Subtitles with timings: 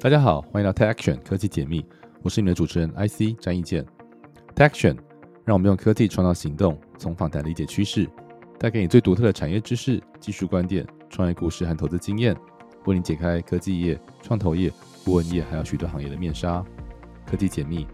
[0.00, 1.84] 大家好，欢迎来到 Tech Action 科技解密，
[2.22, 3.84] 我是你们的主持人 IC 张义健。
[4.54, 4.96] Tech Action
[5.44, 8.08] 让我们用科技创造行动，从访谈理解趋势，
[8.58, 12.36] 带给你最独特的产业知识、技术观点、创业故事和投资经验，
[12.86, 14.72] 为你解开科技业、创投业、
[15.04, 16.64] 顾问业还有许多行业的面纱。
[17.24, 17.86] 科技解密，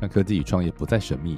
[0.00, 1.36] 让科技与创业不再神秘。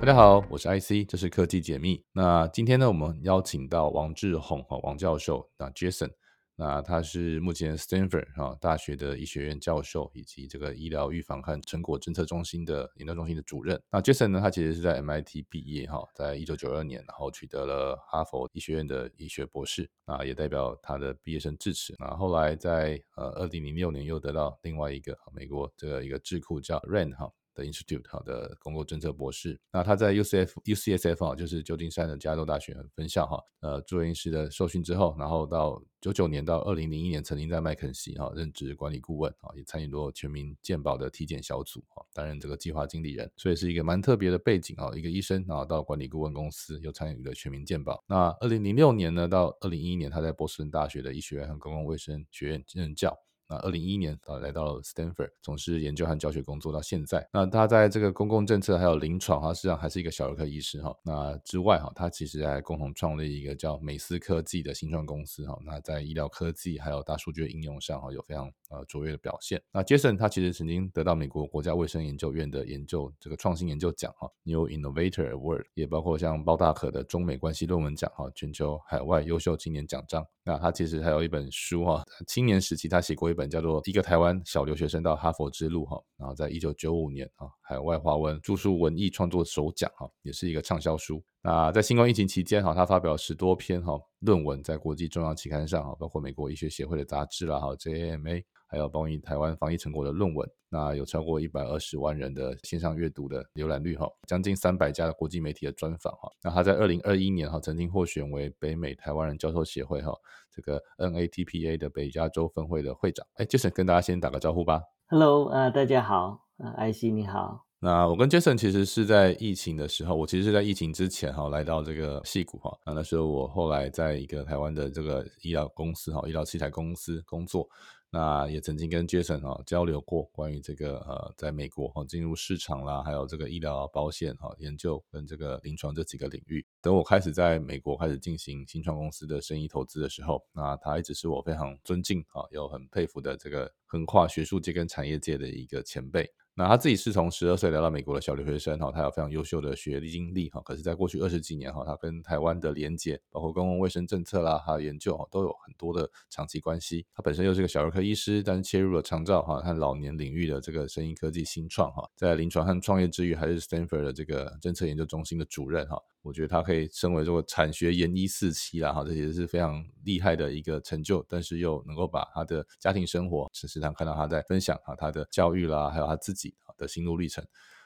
[0.00, 2.02] 大家好，我是 IC，这是科技解密。
[2.12, 6.10] 那今天呢，我们邀请到王志宏和王教授，那 Jason，
[6.56, 13.80] 那他是目前 Stanford 哈大学的医学院教授，以及这个医疗预防和成果侦测中心的研究中心的主任。
[13.90, 21.94] 那 Jason 呢，他其实是在 MIT 毕业哈，在一九九二年，然后取得了哈佛医学院的医学博士，啊，也代表他的毕业生致辞。
[21.98, 27.30] 那后来在呃二零零六年又得到另外一个美国这个一个智库叫 RAND 哈。
[27.54, 48.02] 的 Institute 好的公共政策博士，那他在 UCF UCSF 啊，就是旧金山的加州大学分校哈，呃，住院医师的受训之后，然后到九九年到二零零一年，曾经在麦肯锡哈任职管理顾问啊，也参与过全民健保的体检小组哈，担任这个计划经理人，所以是一个蛮特别的背景啊，一个医生然后到管理顾问公司又参与了全民健保。
[48.06, 53.18] 那二零零六年呢到二零一一年，他在波士顿大学的医学院和公共卫生学院任教。
[53.48, 57.28] 那二零一一年啊来到了 Stanford，从事研究和教学工作到现在。
[57.32, 60.94] 那他在这个公共政策还有临床，他实际上还是一个小儿科医师哈。
[61.02, 65.58] 那之外哈，他其实还共同创立一个叫美思科技的新创公司哈。
[65.64, 69.62] 那在医疗科技还有大数据的应用上哈，有非常呃卓越的表现。
[69.72, 80.26] 那 Jason 他其实曾经得到美国国家卫生研究院的研究这个创新研究奖哈，New Innovator Award，也包括像包大可的中美关系论文奖哈，全球海外优秀青年奖章。
[80.44, 91.22] 那他其实还有一本书哈，青年时期他写过一本叫做《一个台湾小留学生到哈佛之路》哈，然后在一九九五年啊，海外华文著述文艺创作首奖哈，也是一个畅销书。
[91.42, 98.44] 那在新冠疫情期间哈，他发表十多篇哈论文在国际重要期刊上哈，包括美国医学协会的杂志啦哈，JAMA。
[98.74, 106.28] 还有关于台湾防疫成果的论文，那有超过一百二十万人的线上阅读的浏览率哈，将近三百家的国际媒体的专访哈。
[106.42, 110.12] 那他在二零二一年哈，曾经获选为北美台湾人教授协会哈
[110.50, 113.24] 这个 NATPA 的北加州分会的会长。
[113.34, 114.82] 哎，Jason 跟大家先打个招呼吧。
[115.06, 117.66] Hello，啊，大家好，啊，艾希你好。
[117.78, 122.76] 那我跟 Jason 其实是在疫情的时候，我其实是在疫情之前哈来到这个戏谷哈。
[122.84, 127.68] 那那时候我后来在一个台湾的这个医疗公司哈，医疗器材公司工作。
[128.14, 136.64] 那也曾经跟 Jason 哈交流过关于这个呃，在美国哈进入市场啦，还有这个医疗保险哈研究跟这个临床这几个领域。
[136.80, 146.30] 等我开始在美国开始进行新创公司的生意投资的时候，那他一直是我非常尊敬啊，又很佩服的这个横跨学术界跟产业界的一个前辈。
[146.56, 150.60] 那他自己是从十二岁来到美国的小留学生哈，他有非常优秀的学历经历哈。
[150.64, 157.04] 可是，在过去二十几年哈，他跟台湾的连接，包括公共卫生政策啦，还有研究哈，都有很多的长期关系。
[157.12, 166.00] 他本身又是个小儿科医师，但是切入了长照哈和老年领域的这个声音科技新创哈，在临床和创业之余，还是 Stanford 的这个政策研究中心的主任哈。
[166.24, 177.44] 我觉得他可以称为这个产学研医四期啦，哈，这也是非常厉害的一个成就，但是又能够把他的家庭生活，时常看到他在分享啊，他的教育啦，还有他自己的心路历程，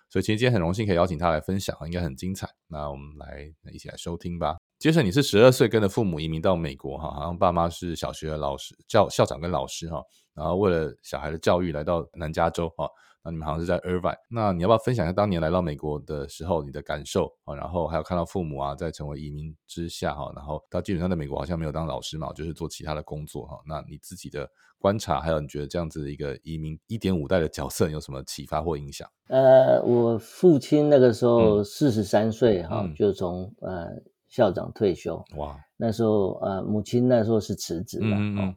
[0.09, 2.49] 所以今天很荣幸可以邀请他来分享，应该很精彩。
[2.69, 4.57] 那我们来一起来收听吧。
[4.79, 10.01] 杰森，你是十二岁跟着父母移民到美国哈，好像爸妈是小学的老师、教校长跟老师哈，
[10.35, 12.89] 然后为了小孩的教育来到南加州哈。
[13.25, 17.55] 那你们好像是在 Irvine，那你要不要分享一下当年来到美国的时候你的感受啊？
[17.55, 23.61] 然后还有看到父母啊在成为移民之下哈，然后到基本上在美国好像没有当老师嘛，就是做其他的工作哈。
[23.67, 24.49] 那你自己的
[24.79, 29.07] 观察，还有你觉得这样子的一个移民一点五代的角色有什么启发或影响？
[29.27, 33.91] 呃，我父亲那个时候四十三岁哈，就从呃
[34.29, 38.55] 校长退休哇，那时候呃母亲那时候是辞职了哦，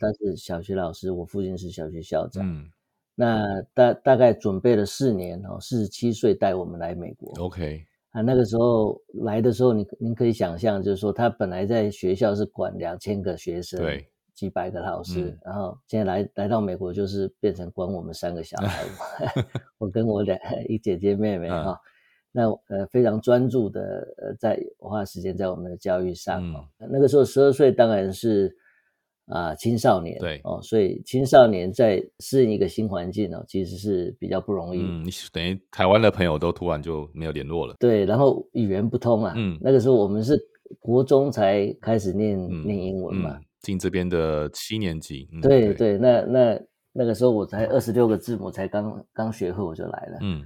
[0.00, 2.44] 他是小学老师，我父亲是小学校长。
[3.14, 7.30] 那大大概准备了四年哦，四十七岁带我们来美国。
[7.44, 18.84] OK，啊，那个时候来的时候，你您可以想象，就是说他本来在学校是管两千个学生，对，几百个老师，然后现在来来到美国就是变成管我们三个小孩，
[19.76, 21.78] 我跟我两一姐姐妹妹哈，
[22.32, 26.64] 那呃非常专注的呃在花时间在我们的教育上哦。
[26.78, 28.56] 那个时候十二岁当然是。
[29.26, 34.80] 啊，青少年对哦，所以青少年在适应一个新环境哦，其实是比较不容易。
[34.82, 37.74] 嗯，你等于台湾的朋友都突然就没有联络了。
[37.78, 39.32] 对，然后语言不通啊。
[39.36, 40.38] 嗯，那个时候我们是
[40.80, 45.28] 国中才开始念念英文嘛，进这边的七年级。
[45.40, 46.60] 对对，那那
[46.92, 50.18] 那个时候我才二十六个字母才刚刚学会，我就来了。
[50.20, 50.42] 嗯，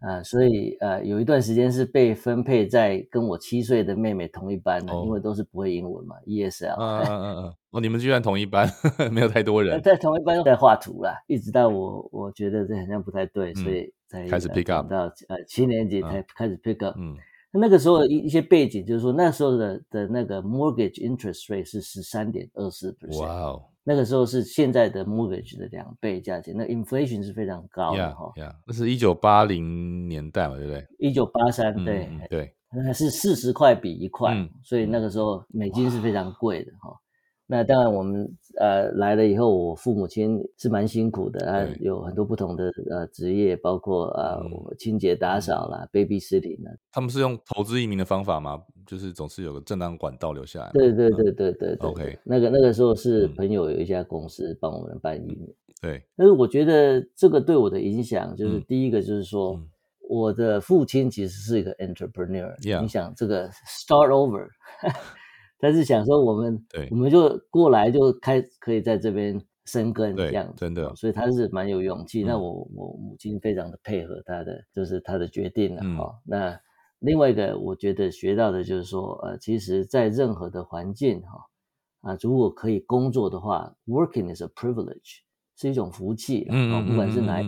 [0.00, 6.76] 啊，所以呃，有一段时间是被分配在跟我七岁的妹妹同一班的，因为都是不会英文嘛，ESL。
[6.78, 7.54] 嗯嗯嗯嗯。
[7.70, 8.68] 哦，你们居然同一班，
[9.10, 9.82] 没有太多人。
[9.82, 16.96] 在同一班在画图啦，一直到我我觉得这好像不太对，所以才开始 pick up 到呃七年级才开始 pick up。
[16.96, 17.16] 嗯，
[17.52, 23.20] 那个时候一一些背景就是说，那时候的的那个 mortgage interest rate 是十三点二四 percent。
[23.20, 23.62] 哇哦。
[23.88, 28.30] 那个时候是现在的 mortgage 的两倍价钱，那 inflation 是非常高的哈。
[28.66, 30.86] 那是一九八零年代嘛，对不对？
[30.98, 36.94] 一九八三，对对，那是四十块比一块，所以那个时候美金是非常贵的哈。
[37.50, 38.30] 那当然，我们
[38.60, 44.38] 呃来了以后，我父母亲是蛮辛苦的，他有很多不同的呃职业，包括呃
[44.78, 46.70] 清洁打扫啦，baby sitting 啦。
[46.92, 48.60] 他们是用投资移民的方法吗？
[48.86, 50.70] 就是总是有个正当管道留下来。
[50.72, 51.88] 对对对对对对。
[51.88, 55.48] OK，那个那个时候是朋友有一家公司帮我们办移民。
[55.80, 56.02] 对。
[56.16, 59.58] 但是我觉得这个对我的影响，就是第一个就是说，
[60.06, 62.54] 我的父亲其实是一个 entrepreneur。
[62.82, 64.46] 你想这个 start over。
[65.58, 72.22] 他是想说我们，对我们就过来就开可以在这边生根这样，真的，所以他是蛮有勇气。
[72.22, 76.18] 那我我母亲非常的配合他的，就是他的决定了哈。
[76.24, 76.58] 那
[77.00, 85.18] 另外一个我觉得学到的就是说，呃，其实在任何的环境哈，啊，如果可以工作的话，working is a privilege，
[85.56, 87.42] 是一种福气嗯，不管是哪。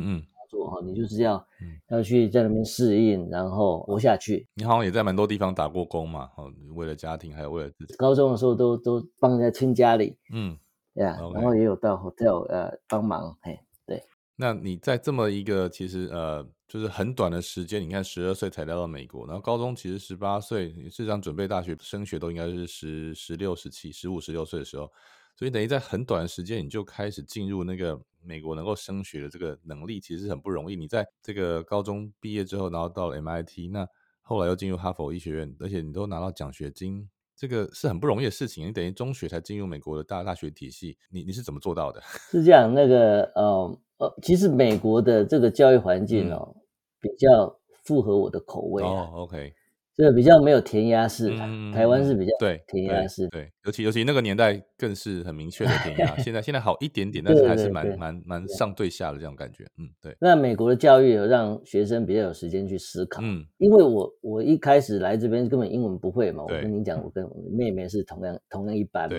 [0.50, 1.46] 做哈，你就是要
[1.90, 4.48] 要去在那边适应，然后活下去。
[4.54, 7.94] 你好像也在蛮多地方打过工嘛，哦，为了家庭，还有为了自己。
[7.94, 10.58] 高中的时候都都帮人家清家里，嗯，
[10.92, 14.02] 对啊，然后也有到 hotel 呃帮忙，嘿，对。
[14.34, 24.90] 那你在这么一个其实呃就是很短的时间，你看十二岁才来到美国，然后高中其实十八岁，事实上准备大学升学都应该是十十六、十七、十五、十六岁的时候。
[25.40, 30.76] 所以等于在很短的时间，你就开始进入那个美国能够升学的这个能力，其实很不容易。
[30.76, 33.88] 你在这个高中毕业之后，然后到了 MIT，那
[34.20, 38.68] 后来又进入哈佛医学院，而且你都拿到奖学金，这个是很不容易的事情。
[38.68, 42.02] 你等于中学才进入美国的大大学体系，你你是怎么做到的？
[42.30, 46.54] 是这样，那个呃呃，其实美国的这个教育环境哦，
[47.00, 49.10] 比较符合我的口味哦。
[49.14, 49.54] OK。
[50.00, 51.28] 这比较没有填鸭式，
[51.74, 56.16] 台湾是比较对填鸭式，对，尤其尤其那个年代更是很明确的填鸭。
[56.16, 59.64] 现在现在好一点点， 但是还是蛮蛮蛮上对下的这种感觉。
[59.76, 60.16] 嗯，对。
[60.18, 63.20] 那美国的教育有让学生比较有时间去思考。
[63.22, 69.18] 嗯，因为我我一开始来这边根本英文不会嘛，我跟你讲，我跟妹妹是同样同样一班嘛，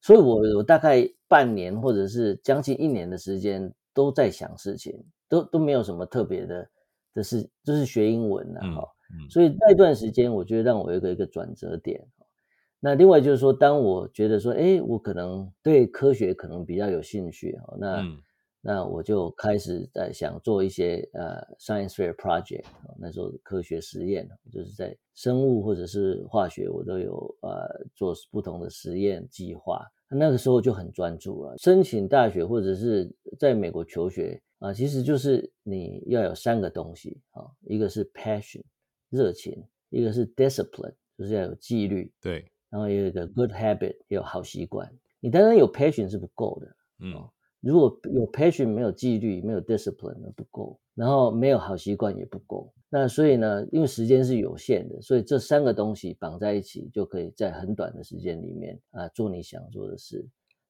[0.00, 4.94] 所以我我大概半年或者是将近一年的时间都在想事情，
[5.28, 6.66] 都都没有什么特别的
[7.12, 8.82] 的事，就是学英文的哈。
[9.30, 12.06] 所以那段时间，我觉得让我有一个一个转折点。
[12.80, 18.04] 那另外就是说，当我觉得说，哎，我可能对科学可能比较有兴趣哈，那
[18.60, 22.64] 那我就开始在想做一些呃 science fair project。
[22.98, 29.82] 那时候科学实验，就是在生物或者是化学，我都有呃做不同的实验计划。
[30.08, 31.56] 那个时候就很专注了。
[31.56, 38.62] 申请大学或者是在美国求学啊，其实就是你要有三个东西啊，一个是 passion。
[39.14, 44.92] 热情，一个是 discipline，就是要有纪律，对，然后有一个 good habit，有好习惯。
[45.20, 47.14] 你当然有 passion 是不够的，嗯，
[47.60, 52.72] 如果有 passion 没有纪律，没有 discipline 那不够，然后没有好习惯也不够。
[52.90, 60.26] 那所以呢，因为时间是有限的，所以这三个东西绑在一起，就可以在很短的时间里面啊做你想做的事。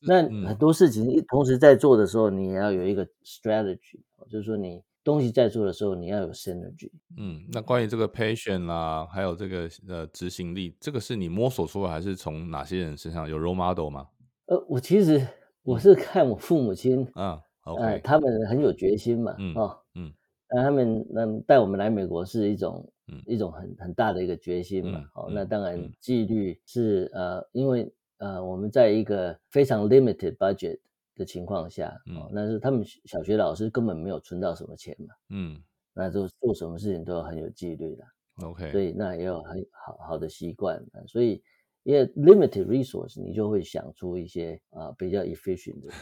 [0.07, 4.83] 那很多事情同时在做的时候，你也要有一个 strategy，就是说你。
[5.05, 6.91] 东西在做的时候，你要有 synergy。
[7.19, 14.09] 嗯，那关于这个 patient 啦，还有这个呃执行力，这个是你摸索出来，还是从哪些人身上有 role model 吗？
[14.47, 15.25] 呃，我其实
[15.63, 20.11] 我是看我父母亲，啊，OK，他们很有决心嘛，嗯哦，嗯，
[20.49, 22.91] 那他们那带我们来美国是一种，
[23.27, 25.05] 一种很很大的一个决心嘛。
[25.13, 30.79] 好，那当然纪律是呃，因为呃我们在一个非常 limited budget。
[31.15, 38.05] 的情况下，哦，那是他们小学老师根本没有存到什么钱嘛，嗯，那就做什么事情都要很有纪律的
[38.43, 41.43] ，OK，所以那也有很好好的习惯，所以
[41.83, 45.93] 因为 limited resource，你就会想出一些啊比较 efficient 的。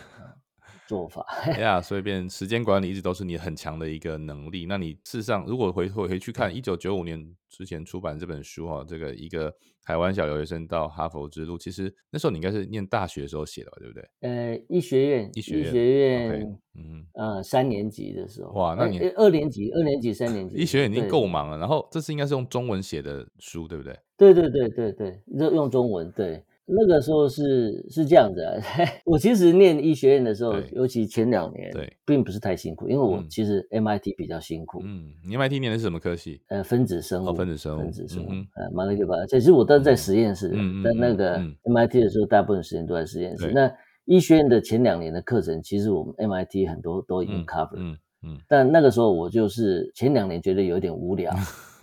[0.93, 1.25] 做法
[1.59, 4.67] 呀， 所以变时间管理一直都是你很强的一个能力。
[4.67, 9.51] 那你事实上，如果回回回去看一九九五年之前出版这本书哈，这个一个
[9.83, 14.07] 台湾小留学生到哈佛之路，其实那时候你应该是念大学的时候写的吧，对不对？
[14.21, 21.57] 呃，医学院，医学院，嗯呃，三年级的时候，哇，那你二年级，二年级，三年级，医学院已经够忙了。
[21.57, 23.99] 然后这次应该是用中文写的书，对不对？
[24.19, 26.45] 对对对对对，用用中文，对。
[26.75, 28.55] 那个时候是是这样子啊，
[29.05, 34.81] 我其实念医学院的时候，尤其前两年，对，并不是太辛苦，因为我其实 MIT 比较辛苦。
[34.85, 36.41] 嗯，你 MIT 念的是什么科系？
[36.49, 38.29] 呃，分子生物，分子生物，分子生物。
[38.29, 40.51] 呃，马勒克巴，其实我都是在实验室，
[40.83, 43.51] 但那个 MIT 的时候，大部分时间都在实验室。
[43.53, 43.71] 那
[44.07, 47.77] 医学院的前两年的课程，其实我们 MIT 很多都已经 cover。
[47.77, 48.39] 嗯嗯。
[48.49, 51.35] 但那个时候我就是前两年觉得有点无聊。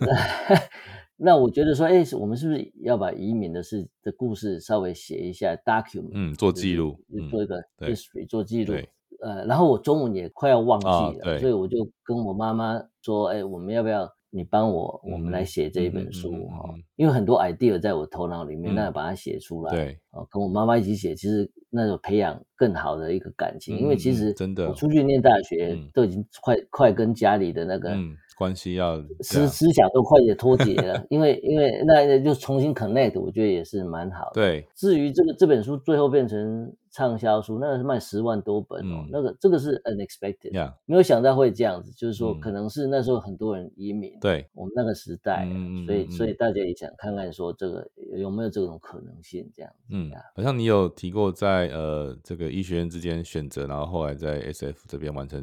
[1.22, 6.98] 那我觉得说，哎，我们是不是要把移民的事的故事稍微写一下，document，嗯，做记录，
[7.30, 8.74] 做一个 history，做记录。
[9.20, 16.74] 呃，然后我中文也快要忘记了，所以我就跟我妈妈说，哎，我们要不要你帮我，我们来写这一本书哈？
[16.96, 23.78] 因为很多 idea 在我头脑里面，那把它写出来，对，哦，跟我妈妈一起写，其实那种培养更好的一个感情。
[23.78, 27.94] 因为其实真的，我出去念大学都已经快快跟家里的那个。
[28.40, 34.32] 关系要思思想都快点脱节了，因为因为那就重新 connect，我觉得也是蛮好的。
[34.34, 36.72] 对，至于这个这本书最后变成。
[36.90, 45.48] 畅销书那个是卖十万多本哦，那个这个是 unexpected，没有想到会这样子，就是说可能是那时候很多人移民，对，我们那个时代，
[45.86, 49.94] 所以所以大家也想看看说这个有没有这种可能性这样子。
[49.94, 55.42] 嗯，好像你有提过在呃这个医学院之间选择，然后后来在 SF 这边完成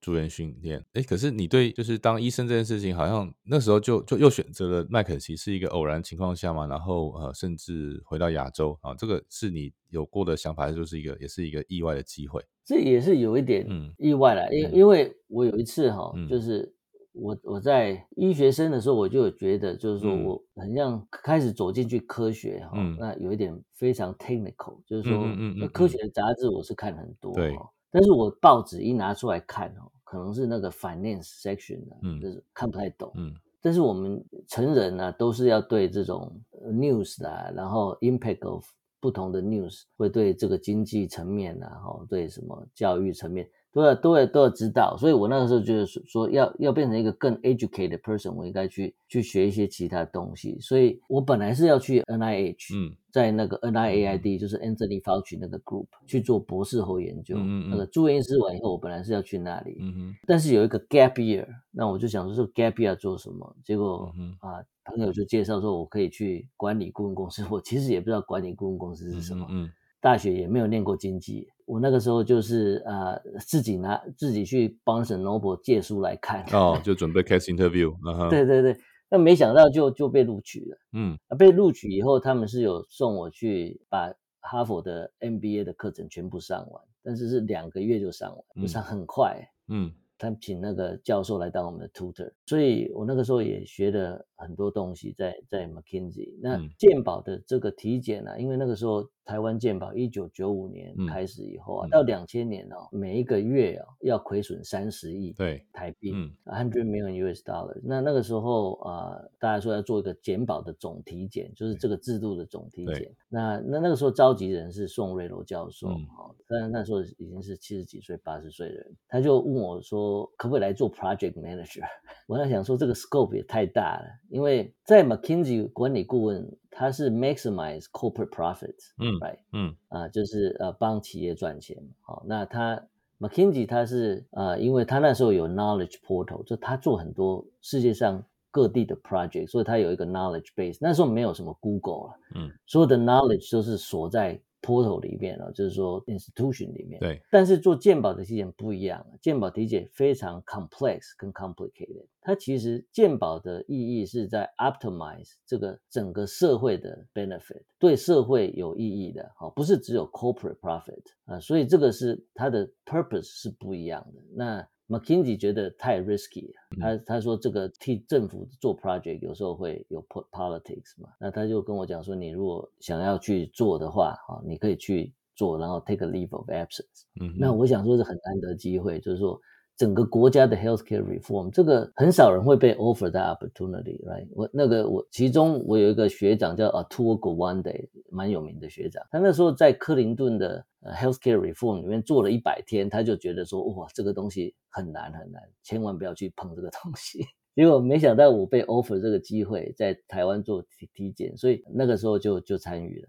[0.00, 0.84] 住院训练。
[0.94, 9.72] 哎，可是你对就是当医生这件事情，好像那时候就就又选择了麦肯锡，是一个偶然情况下嘛，然后呃甚至回到亚洲啊，这个是你。
[9.90, 12.44] 有过的想法就是一个，也是一个意外的机会。
[12.64, 13.66] 这也是有一点
[13.96, 16.70] 意外了，因因为我有一次哈，就是
[17.12, 25.26] 我我在医学生的时候，我就觉得就是说我很像开始走进去科学哈，那有一点非常 technical，就是说
[25.72, 27.56] 科学的杂志我是看很多，对，
[27.90, 36.38] 但是我报纸一拿出来看哦，可能是那个 finance section 的，就是看不太懂，嗯，但是我们成人呢都是要对这种
[36.70, 38.62] news 的，然后 impact of
[39.00, 43.48] 不同的 news 会对这个经济层面啊，哈，对什么教育层面。
[43.78, 50.58] 都要都要都要知道，所以我那个时候就是说，要要变成一个更 educated person，我应该去去学一些其他东西。
[50.60, 57.36] 所以我本来是要去 NIH，嗯，在那个 NIAID，就是 Anthony Fauci 那个 group 去做博士后研究。
[57.70, 60.12] 那个住院医师完以后，我本来是要去那里，嗯。
[60.26, 63.56] 但是有一个 gap year，那我就想说，这 gap year 做什么？
[63.64, 67.44] 结果啊，朋友就介绍说，我可以去管理顾问公司。
[67.48, 69.70] 我其实也不知道管理顾问公司是什么，嗯。
[70.00, 76.44] 大学也没有念过经济，我那个时候就是呃自己拿自己去帮沈 Noble 借书来看。
[76.52, 77.94] 哦，就准备 case interview，
[78.30, 78.76] 对对对，
[79.10, 89.92] 那没想到就就被录取了，嗯，被录取以后，他们是有送我去把哈佛的 MBA 的课程全部上完，但是是两个月就上完，不是很快，嗯。
[90.20, 96.34] 他请那个教授来当我们的 tutor，所以我那个时候也学了很多东西在在 McKinsey。
[96.42, 106.14] 那健保的这个体检呢，因为那个时候台湾健保一九九五年开始以后啊，到两千年哦，每一个月哦要亏损三十亿对台币
[106.46, 107.78] ，hundred million US dollars。
[107.84, 113.14] 那那个时候啊，大家说要做一个健保的总体检，就是这个制度的总体检。
[113.28, 120.26] 那那那个时候召集人是宋瑞楼教授，哈，但那时候已经是七十几岁、八十岁的人，他就问我说。
[120.38, 121.82] 可不可以来做 project manager？
[122.28, 131.76] 我在想说这个 scope 也太大了，因为在 McKinsey 管理顾问，他是 maximize corporate profits，嗯，right，嗯，啊，就是呃帮企业赚钱。
[132.02, 132.80] 好，那他
[133.18, 140.78] McKinsey 他是呃，因为他那时候有 knowledge portal，就他做很多世界上各地的 project，所以他有一个 knowledge base。
[140.80, 144.40] 那时候没有什么 Google 啊，嗯，所有的 knowledge 都是锁在。
[144.62, 147.00] Portal 里面了，就是说 institution 里面。
[147.00, 147.20] 对。
[147.30, 152.06] 但是做鉴宝的体检不一样，鉴宝体检非常 complex 跟 complicated。
[152.20, 161.40] 它其实鉴宝的意义是在 optimize 这个整个社会的 benefit，对社会有意义的，好，不是只有 corporate profit 啊。
[161.40, 164.20] 所以这个是它的 purpose 是不一样的。
[164.34, 177.04] 那 McKinsey 觉得太 risky，他他说这个替政府做 project 有时候会有 politics 嘛，那他就跟我讲说，你如果想要去做的话，啊，你可以去做，然后 take a leave of absence。
[177.20, 179.40] 嗯，那我想说是很难得机会，就是说。
[179.78, 184.26] 整个国家的 healthcare reform，这个很少人会被 offer that opportunity，right？
[184.34, 197.24] 我那个我其中我有一个学长叫 a t u r g o w a n d e 蛮有名的学长，他那时候在克林顿的 healthcare reform 里面做了一百天，他就觉得说哇，这个东西很难很难，千万不要去碰这个东西。
[197.58, 203.08] 结果没想到我被 offer 这个机会在台湾做体体检，所以那个时候就就参与了。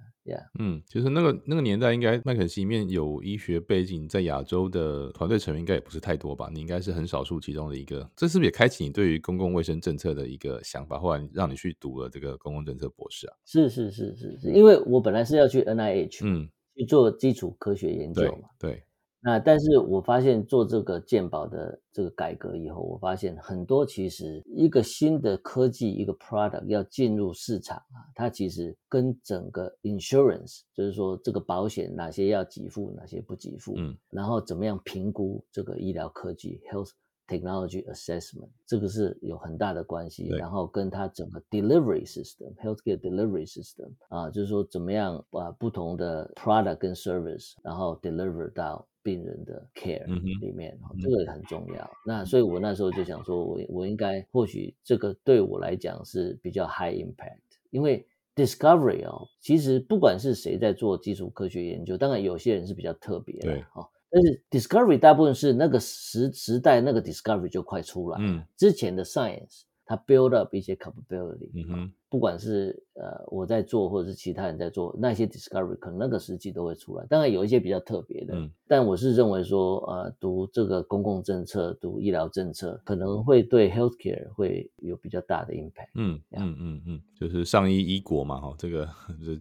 [0.57, 6.49] 嗯，其实那个那个年代，应该麦肯锡里面有医学背景，在亚洲的团队成员应该也不是太多吧？
[6.51, 8.09] 你应该是很少数其中的一个。
[8.15, 13.33] 这是不是也开启你对于公共卫生政策的一个想法，后来让你去读了这个公共政策博士啊？
[13.45, 18.83] 是是是是是，因为我本来是要去 NIH，嗯，去做基础科学研究嘛，对。
[19.21, 36.91] 那但是我发现做这个健保的这个改革以后，我发现很多其实一个新的科技一个 product 要进入市场啊，它其实跟整个 insurance 就是说这个保险哪些要给付，哪些不给付，嗯，然后怎么样评估这个医疗科技 health
[37.29, 48.86] technology assessment 这个是有很大的关系，然后跟它整个 delivery system healthcare delivery system 啊，就是说怎么样把不同的 product 跟 service 然后 deliver 到。
[49.01, 50.05] 病人的 care
[50.41, 51.89] 里面，这个很重要。
[52.05, 57.39] 那所以我那时候就想说，我我应该或许这个对我来讲是比较 high impact，
[57.71, 58.05] 因为
[58.36, 71.91] discovery 哦，其实不管是谁在做基础科学研究，当然有些人是比较特别的，哦，但是 discovery 大部分是那个时时代那个 discovery 就快出来，嗯，之前的 science 它 build up 一些 capability，嗯哼。
[72.12, 77.05] 不管是呃我在做，或者是其他人在做，那些 discovery 可能那个时期都会出来。
[77.08, 85.89] 当然有一些比较特别的，嗯，但我是认为说，呃，读这个公共政策，读医疗政策，可能会对 healthcare 会有比较大的 impact。
[85.96, 88.88] 嗯嗯嗯嗯，就是上医医国嘛，哈，这个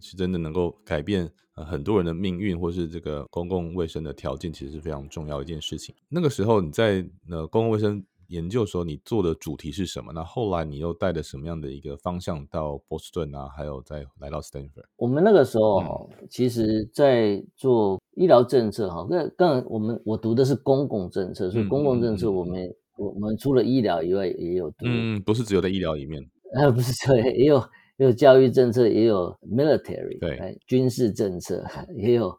[0.01, 5.93] 是真的能够改变很多人的命运，或是这个公共卫生的条件，其实是非常重要一件事情。
[6.07, 8.03] 那个时候你在呃公共卫生。
[8.29, 10.11] 研究说你做的主题是什么？
[10.13, 13.47] 那后来你又带着什么样的一个方向到波士顿啊？
[13.55, 14.85] 还有再来到 Stanford？？
[14.97, 19.05] 我们那个时候哈，其实在做医疗政策哈。
[19.09, 24.85] 那刚我们我读的是公共政策，所以公共政策我们我们除了医疗以外也有读。
[24.85, 26.23] 嗯，不是只有在医疗里面。
[26.53, 27.57] 呃， 不是 对也有
[27.97, 31.65] 也有教育政策，也有 military 对军事政策，
[31.97, 32.31] 也有。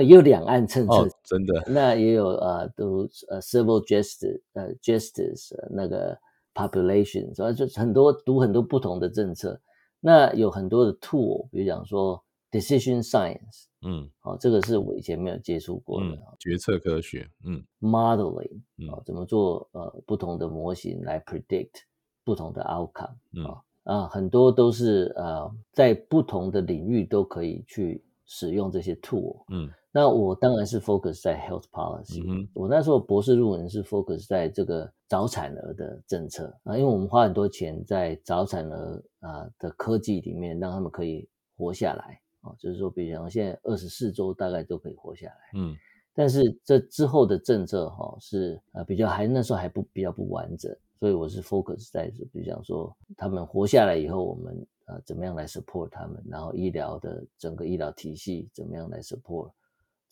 [0.00, 6.16] 也 有两岸政策，真的，那也有呃，都呃，civil justice，呃，justice 那个
[6.54, 9.60] population，主要就很多读很多不同的政策，
[10.00, 21.82] 那有很多的 tool，比如讲说 decision science，嗯，好，这个是我以前没有接触过的决策科学，嗯，modeling，啊，怎么做呃不同的模型来 predict
[22.24, 29.68] 不同的 outcome，啊啊，很多都是呃在不同的领域都可以去使用这些 tool，嗯。
[29.94, 32.48] 那我当然是 focus 在 health policy。
[32.54, 41.28] 我那时候博士论文是 focus 在这个早产儿的政策啊，因为我们花很多钱在早产儿啊的科技里面，让他们可以
[41.58, 45.60] 活下来啊，就是说，比如讲现在二十四周大概都可以活下来。
[45.60, 45.76] 嗯，
[46.14, 59.50] 但是这之后的政策哈是啊比较还那时候还不比较不完整，所以我是 focus 在比如讲说他们活下来以后，我们啊怎么样来 support 他们，然后医疗的整个医疗体系怎么样来 support。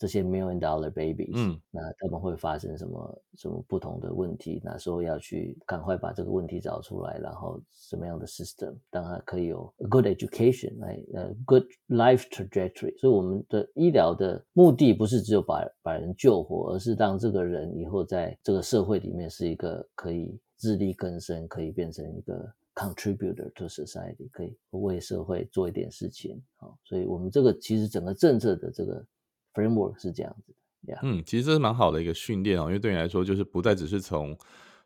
[0.01, 4.59] 这些 million dollar babies，嗯，那他们会发生什么什么不同的问题？
[4.63, 12.97] 那时候要去赶快把这个问题找出来，然后什么样的 system，当然可以有 good education，来呃 good life trajectory。
[12.97, 26.41] 所以我们的医疗的目的不是只有把把人救活，而是让这个人以后在这个社会里面是一个可以自力更生，可以变成一个 contributor to society，可以为社会做一点事情。
[26.55, 29.05] 好，所以我们这个其实整个政策的这个。
[29.53, 30.53] Framework 是这样子
[30.87, 34.37] 的，嗯，其实这是蛮好的一个训练哦，因为对你来说，就是不再只是从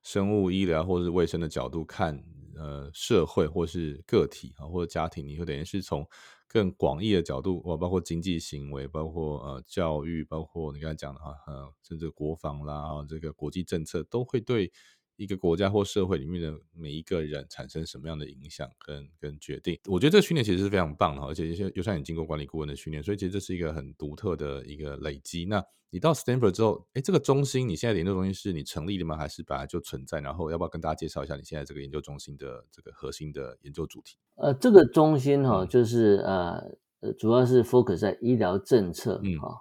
[0.03, 2.23] 生物医疗或者是卫生的角度看，
[2.55, 6.07] 呃，社会或是个体啊，或者家庭，你会等于是从
[6.47, 14.71] 更广义的角度，哦，包括经济行为，包括呃教育，包括你刚才讲的哈，呃，甚至国防啦，这个国际政策都会对。
[15.15, 25.45] 一个国家或社会里面的每一个人产生什么样的影响跟跟决定，我觉得这个训练其实是非常棒的，而且又又像你经过管理顾问的训练，所以其实这是一个很独特的一个累积。
[25.45, 29.15] 那你到 Stanford 之后，哎，这个中心你现在的研究中心是你成立的吗？
[29.15, 30.19] 还是本来就存在？
[30.19, 34.17] 然后要不要跟大家介绍一下你现在这个研究中心的这个核心的研究主题？
[34.35, 36.61] 呃，这个中心哈，就是呃
[36.99, 39.55] 呃，主要是 focus 在医疗政策，嗯哈，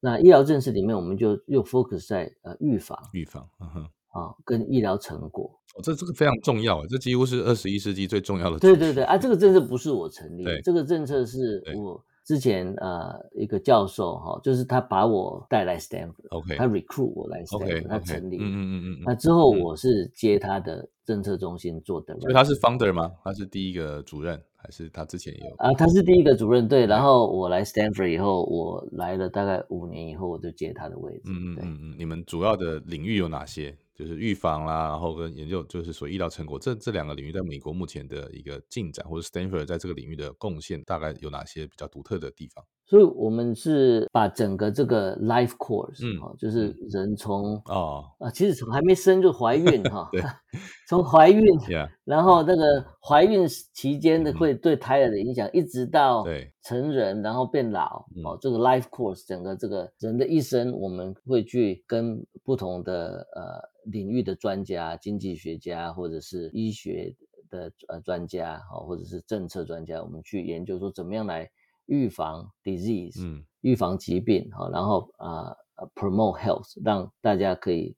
[0.00, 3.90] 那医疗政策里面，我们就又 focus 在呃预防，预防，嗯哼。
[4.14, 8.58] 啊，跟医疗成果，哦，这这个非常重要，这几乎是二十一世纪最重要的。
[8.60, 22.18] 对对对，啊，这个政策不是我成立，这个政策是我之前呃一个教授哈，就是他把我带来 Stanford，OK，他 recruit 我来 Stanford，他成立，嗯嗯嗯嗯，那之后我是接他的政策中心做的。
[22.20, 23.10] 所以他是 founder 吗？
[23.24, 25.54] 他是第一个主任，还是他之前也有？
[25.56, 26.86] 啊，他是第一个主任，对。
[26.86, 31.22] 然后我来 Stanford 以后，我来了大概五年以后，我就接他的位置。
[31.26, 31.94] 嗯嗯嗯嗯。
[31.98, 33.76] 你们主要的领域有哪些？
[33.94, 42.64] 就是预防啦，然后跟研究，就是所医疗成果，这这两个领域在美国目前的一个进展，或者 Stanford 在这个领域的贡献，大概有哪些比较独特的地方？
[42.86, 48.04] 所以，我们是把整个这个 life course，嗯，就是人从哦。
[48.18, 50.10] 啊，其实从还没生就怀孕哈，
[50.88, 51.42] 从怀孕，
[52.04, 56.24] 然后那个怀孕期间的会对胎儿的影响，一直到
[56.62, 67.14] 成人，然后变老，哦，这个 life course 整个这个人的一生，我们会去跟不同的呃领域的专家、经济学家或者是医学
[67.50, 71.50] 的呃专家，哦，或者是政策专家，我们去研究说怎么样来。
[71.86, 75.54] 预防 disease，嗯，预防疾病，哈，然后啊
[75.94, 77.94] ，promote health，让大家可以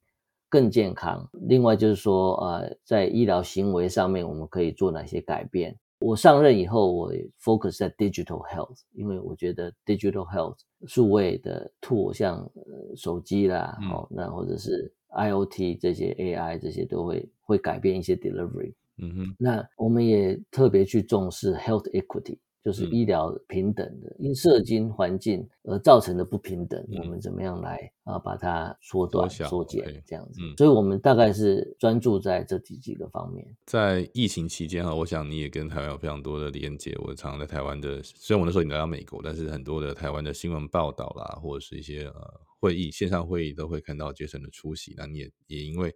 [0.57, 1.29] 更健康。
[1.43, 5.79] 另外就是说，呃，在医疗行为上面，我们可以做哪些改变？
[5.99, 12.51] 我上任以后，我 focus 在 digital health，因为我觉得 digital health 数位的 tool，像
[12.95, 18.73] 手机啦，哦，那或者是 IOT 这些 AI 这些都会会改变一些 delivery。
[18.97, 22.39] 嗯哼，那我们也特别去重视 health equity。
[22.67, 30.41] 就是医疗平等的，因社经环境而造成的不平等，我们怎么样来啊把它缩短、缩减这样子？
[30.59, 33.47] 所以，我们大概是专注在这几几个方面。
[33.67, 36.93] 在疫情期间哈，我想你也跟台湾有非常多的连接。
[37.05, 44.93] 我常常在台湾的，虽然我那时候已经来到美国，但是很多的台湾的新闻报道啦，或者是一些呃会议、线上会议都会看到杰森的出席。
[44.97, 45.95] 那你也也因为。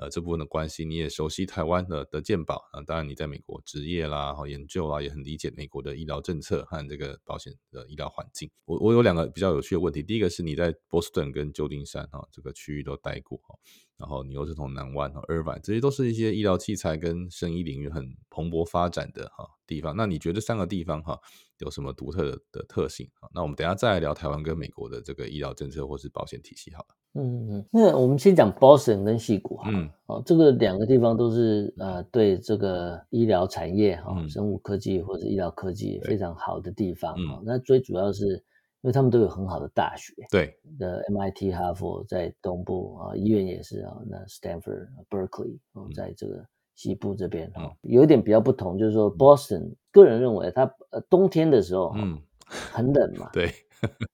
[0.00, 8.50] 呃，这部分的关系，你也熟悉台湾的的健保啊，当然你在美国职业啦，然后研究啦，也很理解美国的医疗政策和这个保险的医疗环境。
[8.64, 13.54] 我我有两个比较有趣的问题，第一个是你在波士顿跟旧金山哈这个区域都待过哈。
[14.00, 19.94] 然后你又是从南湾和 Irvine，这些都是一些医疗器材跟生医领域很蓬勃发展的哈地方。
[19.94, 21.18] 那你觉得三个地方哈
[21.58, 23.06] 有什么独特的的特性？
[23.34, 26.86] 那我们等下再来聊台湾跟美国的这个医疗政策或是保险体系好了。
[27.14, 29.68] 嗯嗯，那我们先讲 Boston 跟西谷哈。
[29.70, 37.14] 嗯，哦，这个两个地方都是呃对这个医疗产业哈，生物科技或者医疗科技非常好的地方。
[37.18, 38.42] 嗯，那最主要是。
[38.82, 40.56] 因为他们都有很好的大学，对。
[40.78, 46.42] 的，MIT、哈佛在东部啊，医院也是啊，那 Stanford、Berkeley 哦，在这个
[46.74, 50.62] 西部这边啊，有一点比较不同，就是说 Boston 个人认为它
[50.92, 53.52] 呃冬天的时候嗯很冷嘛， 对，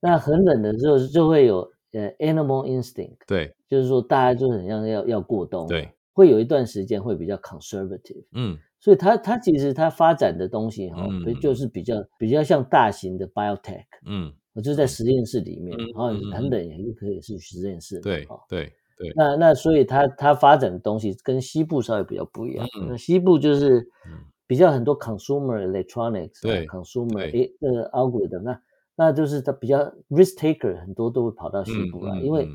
[0.00, 1.60] 那很冷的时候就会有
[1.92, 14.34] 呃 animal instinct，对，就是说大家就很像要要过冬，对，会有一段时间会比较 conservative，嗯，所以它它其实它发展的东西哈，所以就是比较比较像大型的 biotech，嗯。
[14.56, 18.00] 我就在实验室里面，然后很冷也可以是实验室。
[18.00, 19.12] 对，对，对。
[19.14, 22.66] 那那所以它它发展的东西跟西部稍微比较不一样。
[22.88, 23.86] 那西部就是
[24.46, 28.60] 比较很多 consumer electronics，对，consumer 诶呃 algorithm，那
[28.96, 32.48] 那就是它比较 risk taker，很多都会跑到西部来，因为。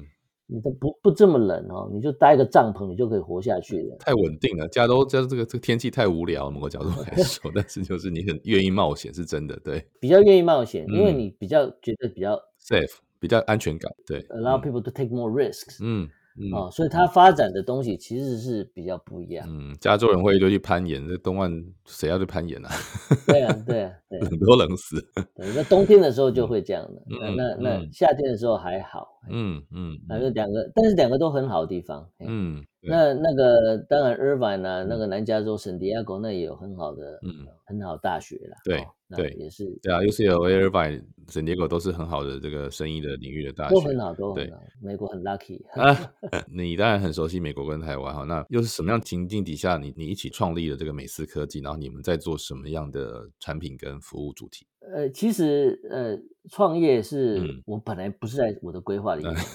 [0.53, 3.95] 你都不不这么冷哦，你就搭一个帐篷，你就可以活下去了。
[3.99, 9.85] 太稳定了，加州加州这个这个天气太无聊，某个角度来 说，但是就是你很愿意冒险，是真的，对。
[10.01, 14.21] 比较愿意冒险，因为你比较觉得比较 safe，比较安全感，对。
[14.23, 15.77] Allow people to take more risks。
[15.81, 16.09] 嗯。
[16.53, 19.45] 哦，所以它发展的东西其实是比较不一样。
[19.49, 22.69] 嗯，加州人会就去攀岩，这东岸谁要去攀岩啊？
[23.27, 25.03] 对啊，对啊，很多冷死。
[25.55, 29.07] 那冬天的时候就会这样的，那那那夏天的时候还好。
[29.29, 32.09] 嗯嗯，反正两个，但是两个都很好的地方。
[32.19, 32.63] 嗯。
[32.83, 38.57] 那那个当然，Irvine 啊，那个南加州圣地亚哥那也有很好的，嗯，很好大学啦。
[38.65, 38.83] 对
[39.15, 39.65] 对，也是。
[39.83, 44.57] 对啊，UCLA、Irvine、圣地亚哥都是很好的这个生意的领域的大学，都很好，都很好。
[44.81, 45.95] 美国很 lucky 啊。
[46.51, 54.67] 你当然很熟悉美国跟台湾哈，那又是什么样情境底下，你你一起创立了这个美思科技，然后你们在做什么样的产品跟服务主题？
[54.79, 56.17] 呃，其实呃，
[56.49, 59.33] 创业是我本来不是在我的规划里面。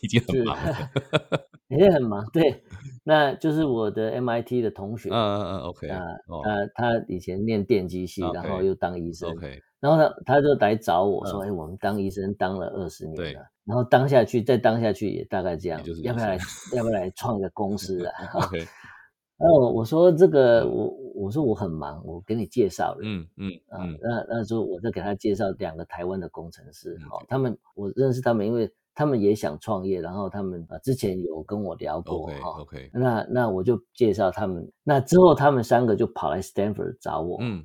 [0.00, 0.56] 已经很忙，
[1.66, 2.24] 也 很忙。
[2.32, 2.62] 对，
[3.02, 6.00] 那就是我的 MIT 的同学，嗯嗯嗯，OK 啊，
[6.44, 16.38] 他他以前念电机系，然后又当医生，OK，然后呢，他就来找我说：“哎，我们当医生当了二十年了，然后当下去，再当下去也大概这样，要不要来，
[16.76, 18.64] 要不要来创个公司啊？” OK，
[19.38, 37.64] 然后我说：“这个我我说我很忙，我给你介绍人，嗯嗯啊，那那时候我再给他介绍两个台湾的工程师，好，他们我认识他们，因为。”他们也想创业，然后他们啊之前有跟我聊过哈，OK，那那我就介绍他们，那之后他们三个就跑来 Stanford 找我，嗯，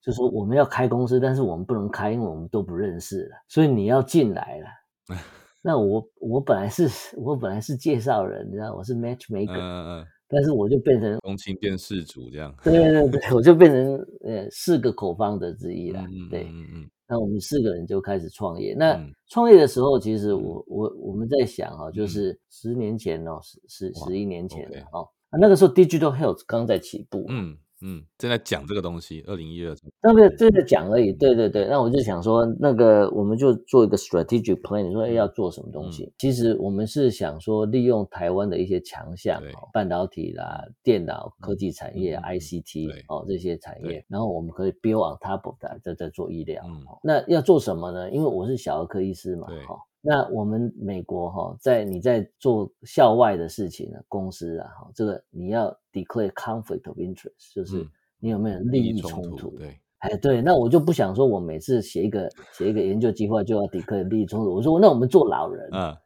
[0.00, 4.66] 就说我们要开公司，但是我们不能开，因为我们都不认识了，所以你要进来了。
[5.60, 12.54] 那我我本来是我本来是介绍人，你知道我是 matchmaker，但是我就变成东青变世主这样。
[12.64, 16.02] 对对对，我就变成呃四个口方的之一了。
[16.30, 16.90] 对，嗯嗯。
[17.06, 18.74] 那我们四个人就开始创业。
[18.74, 25.06] 那创业的时候，其实我我我们在想哈，就是十年前哦，十十十一年前哦，
[25.38, 27.26] 那个时候 digital health 刚在起步。
[27.28, 27.54] 嗯。
[27.82, 31.12] 嗯，正在讲这个东西，二零一二，那个正在讲而已。
[31.12, 36.12] 对对对，那我就想说，那个我们就做一个 strategic plan，你说要做什么东西？
[36.18, 39.42] 其实我们是想说，利用台湾的一些强项，
[39.72, 45.56] 半导体啦、电脑科技产业、ICT 哦这些产业，然后我们可以 build on top of
[45.96, 46.62] 在做医疗。
[47.02, 48.10] 那要做什么呢？
[48.10, 49.76] 因为我是小儿科医师嘛，哈。
[50.04, 57.86] 那我们美国哈，在你在做校外的事情呢，公司啊，哈，这个你要 declare conflict of interest，就是
[58.18, 59.56] 你有没有利益冲突？
[59.56, 64.52] 对，哎，对，那我就不想说，我每次写一个写一个研究计划就要 declare 利益冲突。
[64.52, 65.96] 我说，那我们做老人，啊，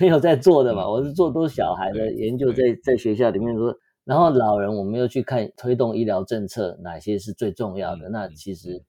[0.00, 3.72] 没有在做的嘛，我是做都是小孩的研究，在在学校里面说，
[4.04, 8.82] 然后老人我们又去看推动医疗政策哪些是最重要的，那其实。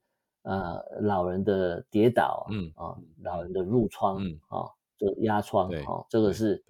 [0.43, 4.63] 啊，老人的跌倒，嗯啊，老人的褥疮，嗯啊，
[4.97, 6.63] 就压疮，哈，这个是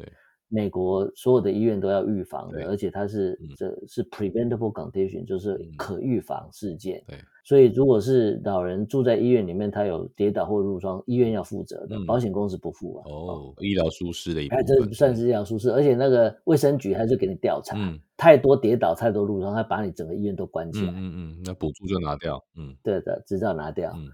[0.47, 7.03] 美国所有的医院都要预防的，而且它是这是 preventable condition，就是可预防事件。
[7.07, 7.17] 对。
[7.43, 13.03] 所以，如果是老人住在医院里面，他有跌倒或褥疮，医院要负责的，保险公司不付啊。
[13.06, 17.77] 哦，医疗疏失的一部分，这算是医疗疏失，而且那个卫生局还是给你调查，
[18.15, 20.93] 太多跌倒、太多褥疮，他把你整个医院都关起来。
[20.93, 22.41] 嗯嗯，那补助就拿掉。
[22.56, 23.91] 嗯，对的，执照拿掉。
[23.93, 24.08] 嗯，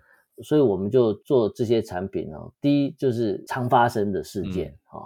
[0.43, 2.51] 所以我们就做这些产品哦。
[2.59, 5.05] 第一就是常发生的事件啊。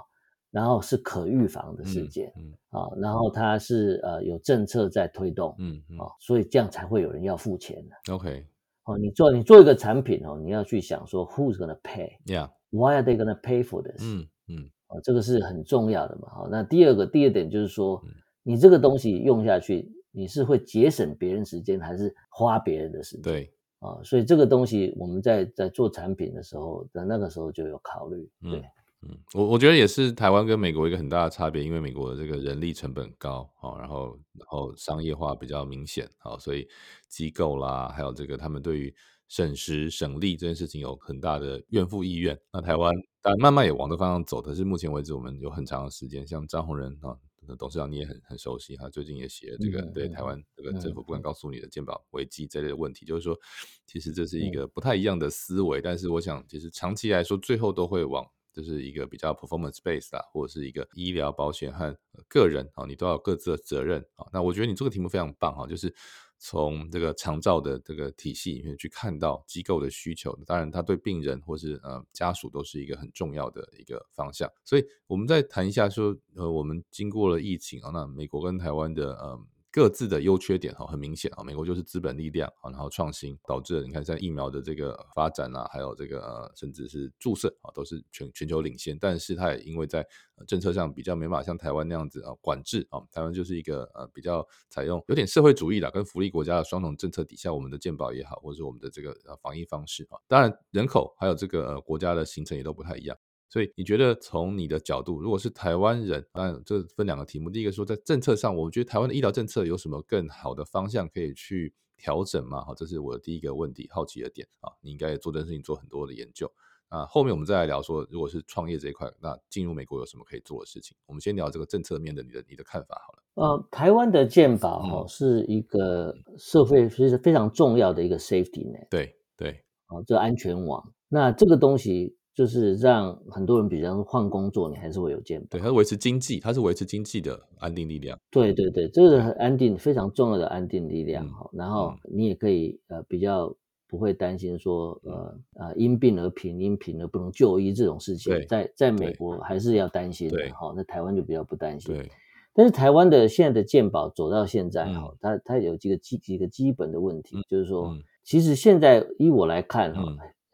[0.54, 8.14] 然后是可预防的事件，嗯啊，然后它是呃有政策在推动，嗯啊，所以这样才会有人要付钱的。
[8.14, 8.46] OK，
[8.84, 14.00] 哦，你做你做一个产品哦，你要去想说 Who's gonna pay？Yeah，Why are they gonna pay for this？
[14.04, 16.30] 嗯嗯，哦，这个是很重要的嘛。
[16.30, 18.00] 好，那第二个第二点就是说，
[18.44, 23.24] 你这个东西用下去，你是会节省别人时间，还是花别人的时间？
[23.24, 28.64] 对，啊，所以这个东西我们在在做产品的时候，在那个时候就有考虑，对。
[29.06, 36.66] 嗯，我我觉得也是台湾跟美国一个很大的差别，因为美国的这个人力成本高，好，然后然后商业化比较明显，好，所以
[37.10, 38.96] 机构啦，还有这个他们对于
[39.28, 42.40] 省时省力这件事情有很大的怨妇意愿。
[42.54, 47.18] 那台湾当然慢慢也往这方向走，可是目前为止我们有很长的时间，像张宏仁啊，
[47.58, 53.38] 董事长你也很很熟悉，他最近也写了这个对台湾这个政府不敢告诉你的健保危机这类的问题，就是说
[53.86, 58.26] 其实这是一个不太一样的思维，但是我想其实长期来说最后都会往。
[58.54, 61.98] 就是一个比较 performance based 啊，或者是一个医疗保险和
[62.30, 64.28] 个人啊，你都要各自的责任啊。
[64.32, 65.94] 那我觉得你这个题目非常棒哈，就是
[66.38, 74.50] 从这个长照的这个体系里面去看到机构的需求，当然他对病人或是呃家属都是一个很重要的一个方向。
[74.64, 79.40] 所以我们再谈一下说，呃，我们经过了疫情啊，那美国跟台湾的呃。
[79.74, 88.96] 各自的优缺点哈很明显啊，美国就是资本力量啊，然后创新导致了你看在疫苗的这个发展啊，还有这个呃甚至是注射啊，都是全全球领先。
[89.02, 90.06] 但是它也因为在
[90.46, 103.18] 政策上比较没法像台湾那样子啊管制啊，台湾就是一个呃比较采用有点社会主义的跟福利国家的双重政策底下，我们的健保也好，或者是我们的这个呃防疫方式啊，当然人口还有这个呃国家的形成也都不太一样。
[103.54, 107.52] 所以你觉得从你的角度，如果是台湾人，当然这分两个题目。
[107.52, 112.66] 第一个说在政策上，我觉得台湾的医疗政策有什么更好的方向可以去调整吗？
[112.66, 114.74] 好，这是我的第一个问题，好奇的点啊。
[114.82, 116.52] 你应该做这件事情做很多的研究
[116.90, 117.06] 啊。
[117.06, 120.98] 后面我们再来聊说，如果是创业这一块，那进入美国有什么可以做的事情？
[121.06, 123.22] 我们先聊这个政策面的你的你的看法好了。
[123.36, 128.88] 呃，台湾的健保哈是一个社会其实非常重要的一个 safety net。
[128.90, 130.92] 对对，哦，这安全网。
[131.08, 132.18] 那这个东西。
[132.36, 135.48] 就是让很多人，比方说换工作，你还是会有健保。
[135.52, 138.18] 对，它是维持经济，它是维持经济的安定力量。
[138.32, 141.48] 对对对，这个安定非常重要的安定力量哈。
[141.54, 143.56] 然后你也可以呃比较
[143.88, 148.34] 不会担心说呃呃因病而贫，因贫而不能就医这种事情。
[148.48, 150.74] 在在美国还是要担心的哈。
[150.76, 151.94] 那台湾就比较不担心。
[151.94, 152.12] 对。
[152.56, 160.02] 但是台湾的现在的健保走到现在哈，它它有几个基几个基本的问题，就是说，其实现在依我来看哈。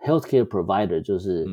[0.02, 1.46] Healthcare provider 就是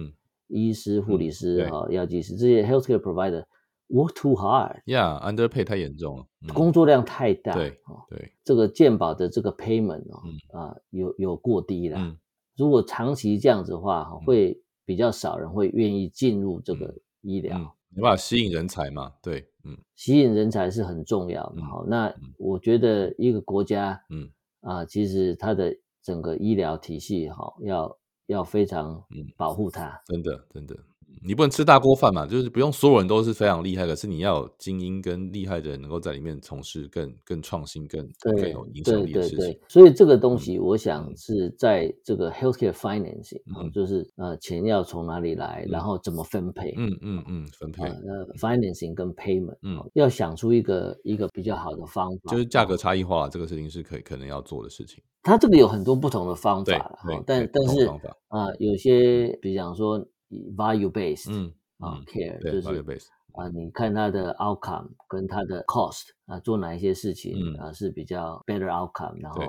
[0.49, 3.45] 医师、护理师、哈药剂师这些 healthcare provider
[3.89, 7.81] work too hard，yeah，underpay 太严重了，工作量太大，对
[8.11, 10.23] 对，这个健保的这个 payment 哦
[10.59, 12.17] 啊有有过低了，
[12.57, 17.59] 如果长期这样子的话，会比较少人会愿意进入这个医疗，
[17.91, 24.31] 没办法吸引人才嘛，对，嗯，吸引人才是很重要的，好，那我觉得一个国家，嗯。
[24.63, 27.97] 啊，其实它的整个医疗体系哈要。
[28.27, 29.05] 要非常
[29.37, 30.77] 保护它，真的真的。
[31.23, 39.59] 你不能吃大锅饭嘛，就是不用所有人都是非常厉害，可是你要有精英跟厉害的人能够在里面从事更更创新、更更有影响力的事情。
[39.69, 43.41] 所以这个东西，我想是在这个 healthcare financing，
[43.73, 46.75] 就是呃钱要从哪里来，然后怎么分配。
[46.77, 47.85] 嗯嗯嗯，分配。
[47.85, 55.03] 呃，financing 跟 payment，嗯，要想出一个一个比较好的方法，就是价格差异化这个事情是可以可能要做的事情。
[55.23, 57.87] 它这个有很多不同的方法了，但但是
[58.29, 60.07] 啊，有些比方说
[60.57, 63.01] value based，嗯啊 care 就是
[63.33, 69.43] 啊，你看它的 outcome 跟它的 cost 啊，做哪一些事情啊是比较 better outcome，然后。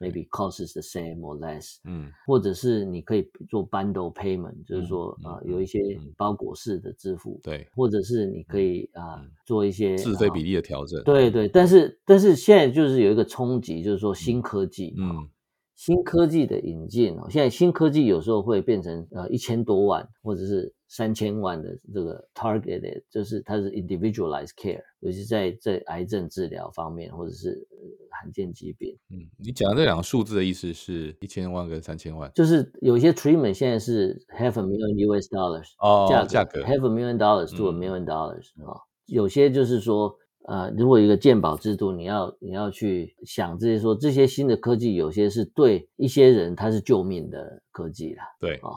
[0.00, 5.78] maybe cost is the same or less，嗯，或者是你可以做 bundle payment，就是说啊，有一些
[6.16, 15.28] 包裹式的支付，对，或者是你可以啊做一些自费比例的调整，对对，但是但是现在就是有一个冲击，就是说新科技，嗯，
[15.74, 20.74] 新科技的引进哦，现在新科技有时候会变成呃一千多万，或者是。
[20.86, 27.66] 三千万的这个 targeted，就是它是 individualized care，尤其在在癌症治疗方面，或者是
[28.10, 28.96] 罕见疾病。
[29.10, 38.04] 嗯，你讲的这两个数字的意思是一千万跟三千万，就是有些 treatment 现在是 half a million US dollars 哦，价格 half a million dollars to a million
[38.04, 48.76] dollars 啊，有些就是说，呃，如果一个鉴宝制度，你要你要去想这些说这些新的科技，有些是对一些人它是救命的科技啦，对啊。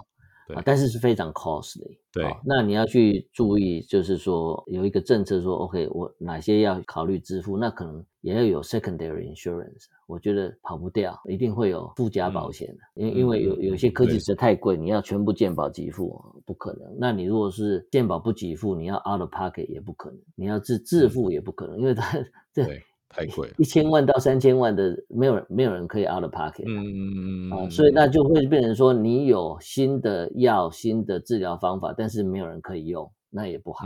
[0.55, 1.97] 啊，但是是非常 costly。
[2.13, 9.86] 对，那你要去注意，就是说有一个政策说，OK，我哪些要考虑支付，那可能也要有 secondary insurance。
[10.07, 16.95] 我觉得跑不掉，一定会有附加保险的，因因为有有些科技实在太贵，你要全部健保给付不可能。
[16.97, 22.17] 那你如果是健保不给付，你要 out of pocket 也不可能，你要自自付也不可能，因为它
[22.53, 22.65] 这。
[23.09, 33.85] 太贵，一千万到三千万的，没有人没有人可以 out of pocket，嗯嗯嗯啊，所以那就会变成说，你有新的药、新的治疗方法，但是没有人可以用，那也不好，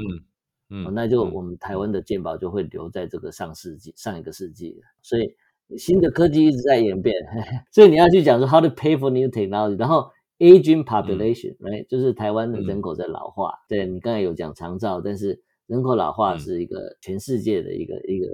[0.69, 4.75] 嗯嗯，那就我们台湾的健保就会留在这个上世纪、上一个世纪。
[5.03, 5.35] 所以
[5.77, 7.15] 新的科技一直在演变，
[7.71, 15.43] 所以你要去讲说 how to pay for new technology，然后 aging population，right，就是台湾的人口在老化，对你刚才有讲长照，但是。
[15.71, 18.27] 人口老化是一个全世界的一个一个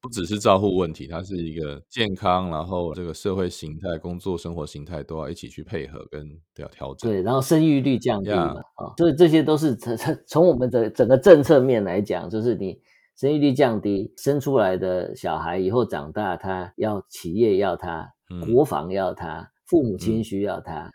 [0.00, 6.24] 不只是照护问题，它是一个健康，然后这个社会形态、工作生活形态都要一起去配合跟
[6.58, 7.10] 要调整。
[7.10, 12.78] 对，然后生育率降低嘛，啊，所以这些都是从从我们的整个政策面来讲，就是你
[13.16, 18.08] 生育率降低，生出来的小孩以后长大，他要企业要他，
[18.46, 20.84] 国防要他，父母亲需要他。
[20.84, 20.92] 嗯，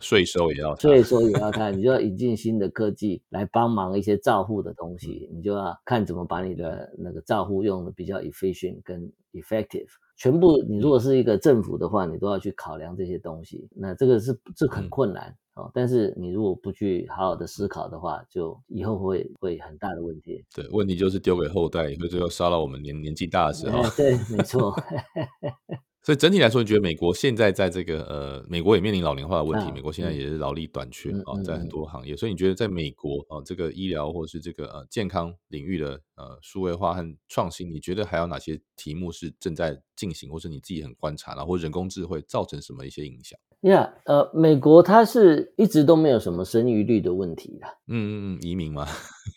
[0.00, 9.88] 税收也要，税收也要看，你 就要引进新的科技来帮忙一些照护的东西，你就要看怎么把你的那个照护用的比较 efficient 跟 effective。
[10.16, 15.70] 全部你如果是一个政府的话，你都要去考量这些东西，那这个是这很困难哦。
[15.72, 20.44] 但是你如果不去好好的思考的话，就以后会会很大的问题。
[20.54, 23.82] 对，问题就是丢给后代，会最后烧到我们年年纪大的时候。
[23.96, 24.74] 对，没错。
[26.08, 32.16] 所以整体来说，你觉得美国现在在这个呃，美国也面临老龄化的问题，美国现在也是劳力短缺啊，在很多行业。
[32.16, 43.38] 所以你觉得在美国啊，这个医疗或是这个呃健康领域的呃数位化和创新，你觉得还有哪些题目是正在进行，或是你自己很观察，然后人工智慧造成什么一些影响？
[43.60, 47.66] 呀，呃，美国它是一直都没有什么生育率的问题的。
[47.86, 48.86] 嗯嗯嗯，移民嘛，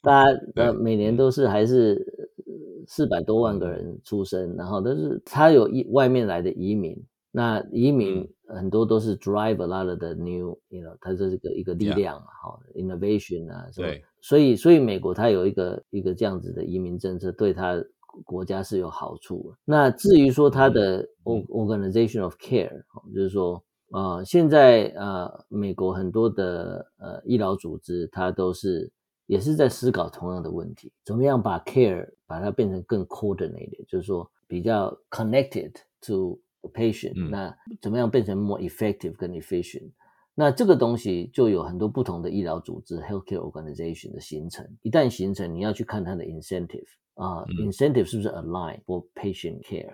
[0.02, 2.30] 大家 呃每年都是还是。
[2.88, 6.96] 四百多万个人出生，然后但是他有一外面来的移民，
[7.32, 17.82] 那移民很多都是 drive a lot of the new，you know，它这是个一个力量啊，好 innovation 啊，对，所以所以美国它有一个一个这样子的移民政策，对它
[18.26, 19.54] 国家是有好处。
[19.66, 22.72] 那至于说它的 organization of care，
[23.14, 28.92] 就是说啊，现在啊，美国很多的呃医疗组织，它都是。
[29.28, 39.92] 也是在思考同样的问题，怎么样把 care 把它变成更 coordinated，就是说比较 connected to the patient，那怎么样变成 more effective 跟 efficient？
[40.36, 49.94] 那这个东西就有很多不同的医疗组织 healthcare organization 的形成，一旦形成，你要去看它的 incentive 啊，incentive 是不是 align for patient care？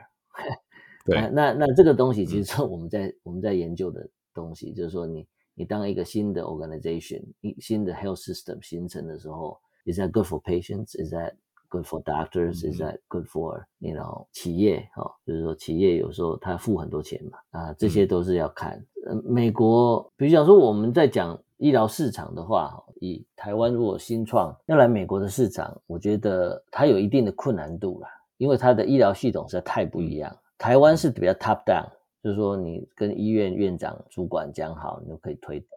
[1.06, 5.28] 对，那那这个东西其实是我们在我们在研究的东西，就是说你。
[5.60, 10.96] 你当一个新的 organization，一新的 health system 形成的时候，is that good for patients?
[11.04, 11.34] Is that
[11.68, 12.60] good for doctors?
[12.60, 14.88] Is that good for you know 企业？
[14.94, 18.86] 哈，就是说企业有时候他付很多钱嘛，啊，这些都是要看。
[19.08, 30.38] 呃，美国，比如讲说我们在讲医疗市场的话，以台湾如果新创要来美国的市场，我觉得它有一定的困难度啦，因为它的医疗系统实在太不一样。
[30.56, 31.97] 台湾是比较 top down。
[32.24, 35.70] 就是说，你跟医院院长、主管讲好，你就可以推动。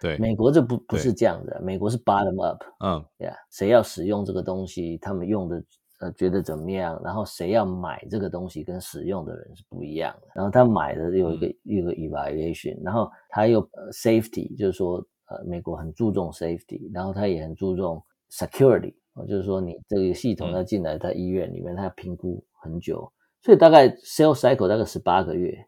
[0.00, 5.64] 对，美国这不不是这样的，美国是 bottom up，嗯，对呀，谁要使用这个东西，他们用的
[6.00, 14.96] 呃觉得怎么样，然后谁要买这个东西跟使用的人是不一样的，然后他买的有一个有个 evaluation，然后他又 safety，就是说
[15.28, 18.94] 呃美国很注重 safety，然后他也很注重 security，
[19.26, 25.66] 就是说你这个系统要进来在医院里面，他要评估很久，所以大概 sales cycle 大概十八个月。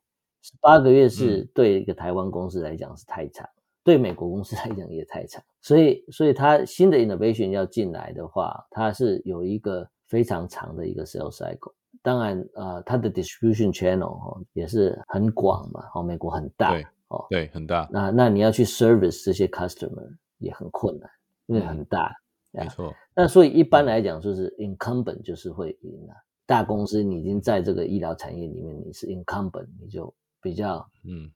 [0.61, 3.49] 八个月是对一个台湾公司来讲是太长，
[3.85, 11.73] 对美国公司来讲也太长，所以，所以它新的 innovation 要进来的话，它是有一个非常长的一个 sales cycle。
[12.03, 17.89] 当然，呃，它的 distribution channel 哦也是很广嘛，哦，美国很大，对，哦，对，很大。
[17.91, 21.11] 那那你要去 service 这些 customer 也很困难，
[21.47, 22.15] 因为很大，
[22.53, 22.95] 没错。
[23.15, 26.15] 那所以一般来讲，就是 incumbent 就是会赢了。
[26.47, 30.15] 大公司你已经在这个医疗产业里面，你是 incumbent，你就
[30.47, 31.29] 比较，嗯，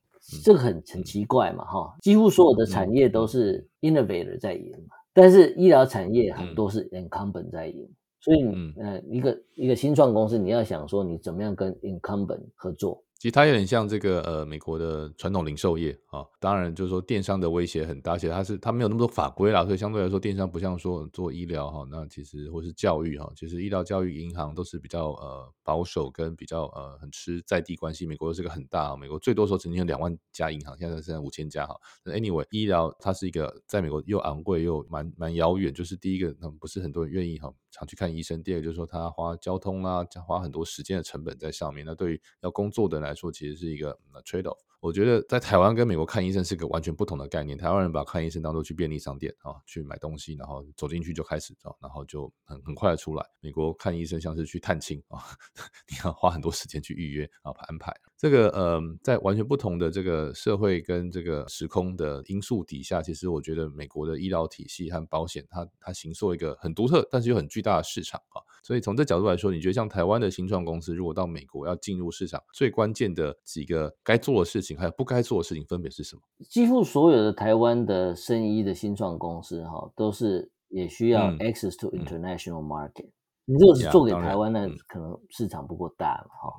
[0.44, 7.88] 这个很很奇怪嘛，哈，几乎所有的产业都是 innovator 在赢嘛，但是医疗产业很多是 incumbent 在赢，
[8.20, 8.44] 所以，
[8.80, 13.02] 呃，一个一个新创公司，你要想说你怎么样跟 incumbent 合作。
[13.20, 28.06] 其实它有点像这个呃美国的传统零售业啊，当然就是说电商的威胁很大，而且它是它没有那么多法规啦，所以相对来说电商不像说做医疗哈，那其实或是教育哈，其实医疗、教育、银行都是比较呃保守跟比较呃很吃在地关系。
[28.06, 31.78] 美国又是个很大，美国最多时候曾经有两万家银行，现在现在五千家哈。
[32.06, 41.84] Anyway，医疗它是一个在美国又昂贵又蛮蛮遥远，就是第一个那不是很多人愿意哈常去看医生，第二个就是说他花交通啦，花很多时间的成本在上面。
[41.84, 44.58] 那对于要工作的人来说，其实是一个 trade off。
[44.80, 47.58] 我觉得在台湾跟美国看医生是个完全不同的概念。
[47.58, 53.22] 台湾人把看医生当做去便利商店啊，去买东西，然后走进去就开始找，然后就很很快的出来。
[53.40, 55.20] 美国看医生像是去探亲啊，
[55.90, 57.94] 你要花很多时间去预约啊安排。
[58.16, 68.40] 这个呃，在完全不同的这个社会跟这个时空的因素底下，其实我觉得美国的医疗体系和保险，它它形塑一个很独特，但是又很巨大的市场啊。
[68.62, 76.22] 所以从这角度来说，你觉得像台湾的新创公司，如果到美国要进入市场，最关键的几个该做的事情，还有不该做的事情，分别是什么？
[76.48, 83.11] 几乎所有的台湾的生医的新创公司，哈，都是也需要 access to international market。
[83.46, 86.52] 你如果是做给台湾，那可能市场不够大嘛，哈。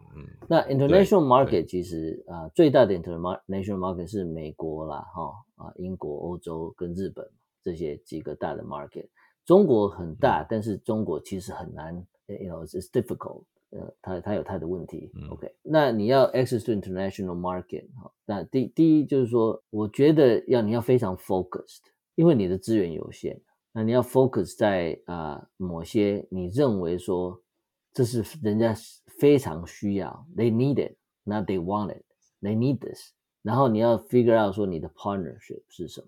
[0.50, 5.32] 那 international market 其实啊，最大的 international market 是美国啦，哈
[5.64, 7.26] 啊，英国、欧洲跟日本
[7.64, 9.08] 这些几个大的 market。
[9.52, 11.94] 中国很大，但是中国其实很难
[12.26, 15.12] ，you know it's difficult，呃，它它有它的问题。
[15.30, 21.82] OK，那你要 access to international market，哈，那第第一就是说，我觉得要你要非常 focused，
[22.16, 23.42] 因为你的资源有限，
[23.74, 27.44] 那你要 focus 在啊某些你认为说
[27.92, 28.74] 这是人家
[29.20, 36.08] 非常需要，they need it，not they want it，they need this，然后你要 figure out 说你的 partnership 是什么。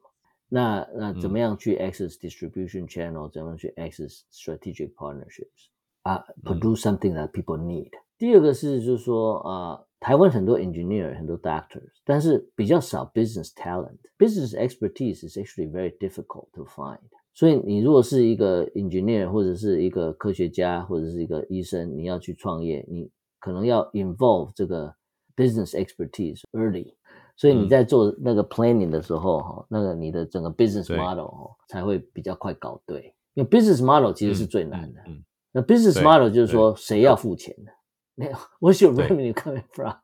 [0.52, 3.30] 那那怎么样去 access distribution channel？
[3.30, 5.68] 怎么样去 access strategic partnerships？
[6.02, 7.90] 啊，produce something that people need。
[8.16, 16.98] 第二个是就是说啊，台湾很多 engineer，很多 doctors，但是比较少 business talent。business expertise is actually very difficult to find。
[17.34, 24.94] 所以你如果是一个 engineer，或者是一个科学家，或者是一个医生，你要去创业，你可能要 involve 这个
[25.36, 26.94] business expertise early。
[27.35, 31.27] 所以你在做那个 planning 的时候，哈，那个你的整个 business model
[31.67, 33.13] 才会比较快搞对。
[33.33, 35.01] 因为 business model 其实是最难的。
[35.07, 35.23] 嗯。
[35.51, 37.71] 那 business model 就是说谁要付钱的？
[38.15, 39.95] 没有，What's your revenue coming from?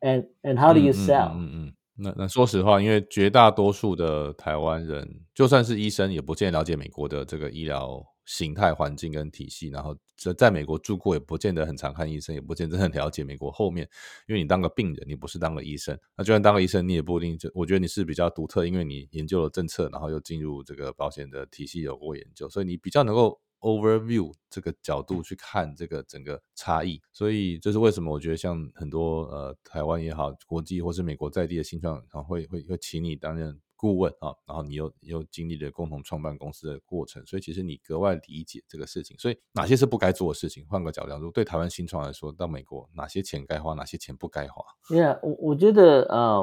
[0.00, 1.32] And and how do you sell?
[1.34, 1.72] 嗯嗯。
[1.96, 8.02] 那那说实话，因为绝大多数的台湾人，就算是医生，也不见了解美国的这个医疗。
[8.24, 13.88] 形态、环境跟体系，然后在在美国住过，也不见得很常看医生，也不见得很了解美国后面。
[14.28, 15.98] 因为你当个病人，你不是当个医生。
[16.16, 17.50] 那就算当个医生，你也不一定就。
[17.54, 27.00] 我觉得你是比较独特，因为你研究了政策，然后又进入这个保险的体系有过研究，所以你比较能够 overview 这个角度去看这个整个差异。
[27.12, 28.12] 所以这是为什么？
[28.12, 33.60] 我觉得像很多呃台湾也好，国际或是美国在地的新创，然后会会会请你担任。
[33.82, 39.18] 顾问啊，然后你又又经历了共同创办公司的过程，所以其实你格外理解这个事情。
[39.18, 40.64] 所以哪些是不该做的事情？
[40.68, 44.64] 换个角度，如对台湾新创来说，到美国哪些钱该花，哪些钱不该花？
[44.88, 46.38] 对啊，我我觉得啊，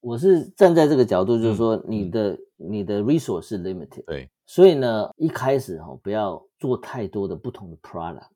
[0.00, 8.26] 我是站在这个角度，就是说你的你的 resource 是 limited，对，所以呢，一开始哈不要做太多的不同的 product，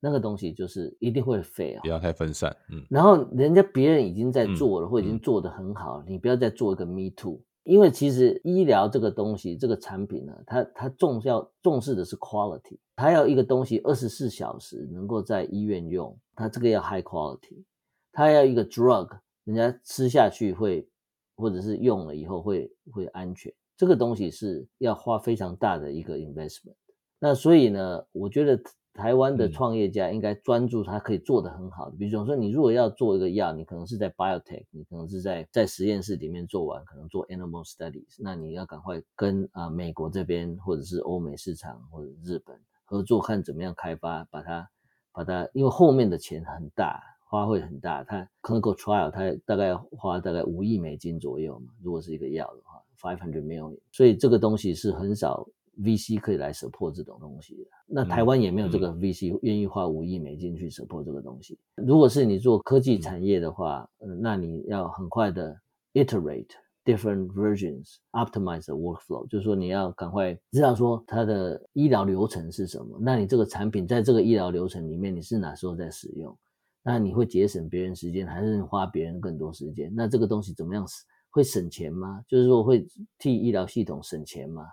[0.00, 2.86] 那个东西就是一定会 fail，不要太分散，嗯。
[2.88, 7.38] 然后人家别人已经在做了，或已经做得很好，你不要再做一个 me too。
[7.64, 17.62] 因为其实医疗这个东西，这个产品呢，它它重要重视的是 quality，它要一个东西二十四小时能够在医院用，它这个要 high quality，
[18.10, 19.08] 它要一个 drug，
[19.44, 20.88] 人家吃下去会
[21.36, 26.74] 或者是用了以后会会安全，这个东西是要花非常大的一个 investment。
[27.20, 28.60] 那所以呢，我觉得
[28.94, 44.68] 台湾的创业家应该专注他可以做的很好的，比如说你如果要做一个药，你可能是在 biotech，你可能是在在实验室里面做完，可能做 animal studies，那你要赶快跟啊美国这边或者是欧美市场或者日本合作，看怎么样开发，把它
[45.10, 55.48] 把它，因为后面的钱很大，花费很大，它 clinical trial 它大概花大概五亿美金左右嘛，如果是一个药的话，five hundred million，所以这个东西是很少。
[55.80, 61.58] VC 可以来 support 这种东西的，那台湾也没有这个 VC 愿意花五亿美金去 support 这个东西。
[61.76, 65.56] 如果是你做科技产业的话，嗯，那你要很快的
[65.94, 66.48] iterate
[66.84, 72.98] different versions，optimize the workflow，就是说你要赶快知道说它的医疗流程是什么。
[73.00, 76.36] 那你这个产品在这个医疗流程里面，你是哪时候在使用？
[76.82, 79.92] 那你会节省别人时间，还是花别人更多时间？
[79.94, 80.84] 那这个东西怎么样
[81.30, 82.22] 会省钱吗？
[82.28, 82.86] 就是说会
[83.18, 84.66] 替医疗系统省钱吗？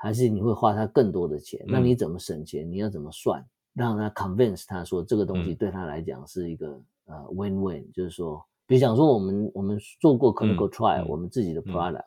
[0.00, 1.62] 还是你会花他更多的钱？
[1.66, 2.70] 那你怎么省钱？
[2.70, 3.44] 你要怎么算，
[3.74, 12.04] 让他 convince 他说这个东西对他来讲是一个呃 win win，就是说，比如讲说我们我们做过 clinical trial，我们自己的 product，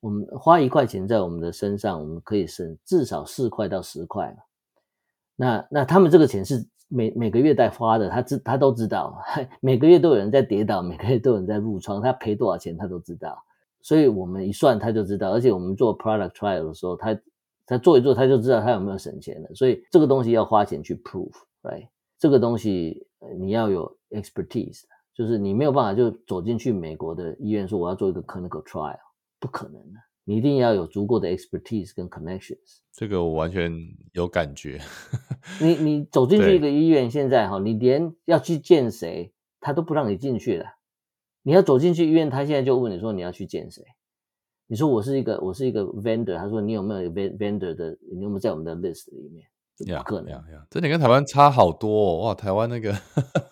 [0.00, 4.36] 我们花一块钱在我们的身上，我们可以省至少四块到十块。
[5.36, 9.16] 那那他们这个钱是每每个月在花的，他知他都知道，
[9.62, 13.44] 每个月都有人在跌倒，每个月都有人在入窗，他赔多少钱他都知道。
[13.84, 17.20] 所以我们一算他就知道，而且我们做 product trial 的时候，他
[17.66, 19.54] 他做一做他就知道他有没有省钱的。
[19.54, 21.86] 所以这个东西要花钱去 prove，right？
[22.18, 23.06] 这个东西
[23.38, 28.96] 你要有 expertise，就是你没有办法就走进去美国的医院说我要做一个 clinical trial，
[29.38, 30.00] 不可能的。
[30.24, 32.78] 你一定要有足够的 expertise 跟 connections。
[32.90, 33.70] 这个我完全
[34.12, 34.80] 有感觉。
[35.60, 39.30] 你你走进去一个医院，现在哈，你连要去见谁，
[39.60, 40.64] 他都不让你进去了。
[41.44, 43.84] 你要走进去医院，他现在就问你说你要去见谁？
[44.66, 47.96] 你说我是一个我是一个 vendor，他说你有没有 vendor 的？
[48.12, 49.46] 你有没有在我们的 list 里面？
[49.98, 52.26] 不可能，这点跟台湾差好多哦！
[52.26, 52.92] 哇，台湾那个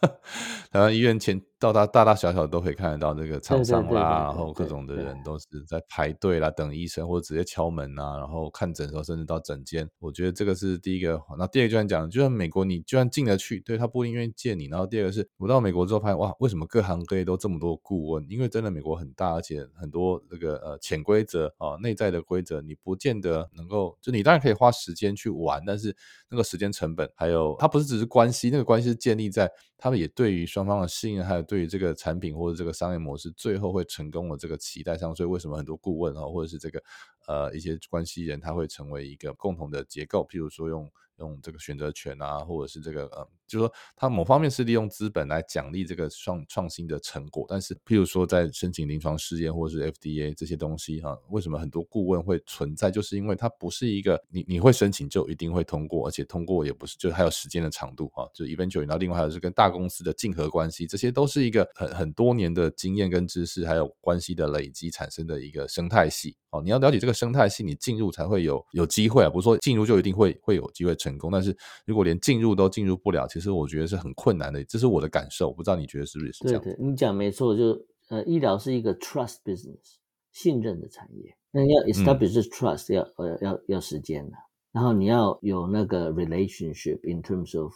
[0.72, 1.40] 台湾医院前。
[1.62, 9.88] 到大大大小小都可以看得到那个厂商啦，然后各种的人都是在排队啦，等医生或者直接敲门啊，然后看诊的时候甚至到诊间。
[10.00, 11.22] 我觉得这个是第一个。
[11.38, 14.66] 那第二个就像讲，就像美国你就算进得去，对他不一定愿意见你。
[14.66, 18.26] 然后第二个是我到美国之后发现，哇，为什么各行各业都这么多顾问？
[18.28, 25.96] 因为真的美国很大，而且很多那个呃潜规则啊，内在的规则，你不见得能够就你当然可以花时间去玩，但是
[26.28, 29.48] 那个时间成本还有它不是只是关系，那个关系是建立在
[29.78, 31.42] 他们也对于双方的信任还有。
[31.52, 36.82] 对于这个产品或者这个商业模式，最后会成功的这个期待上，所以为什么很多顾问啊，或者是这个
[37.26, 40.90] 呃一些关系人，他会成为一个共同的结构，譬如说用。
[41.18, 47.46] 用这个选择权啊，或者是这个呃，就是说，它某方面是利用资本来奖励这个创创新的成果。
[47.48, 52.90] 但是，譬如说，在申请临床试验或者是 FDA 这些东西哈，为什么很多顾问会存在？
[52.90, 58.80] 就是因为它不是一个你你会申请就一定会通过，而且通过也不是，就还有时间的长度哈，就 eventual。
[58.80, 66.36] 然后，另外还有是跟大公司的竞合关系，这些都是一个很很多年的经验跟知识还有关系的累积产生的一个生态系。
[66.50, 71.30] 哦，你要了解这个生态系，你进入才会有有机会啊，不是说进入就一定会会有机会成功。
[71.32, 75.48] 但是如果连进入都进入不了，其实我觉得是很困难的，这是我的感受。
[75.48, 76.62] 我不知道你觉得是不是这样？
[76.62, 77.76] 对对，你讲没错，就
[78.08, 79.96] 呃，医疗是一个 trust business，
[80.30, 81.36] 信任的产业。
[81.50, 84.36] 那要 establish trust 要呃要要时间的，
[84.72, 87.74] 然后你要有那个 relationship in terms of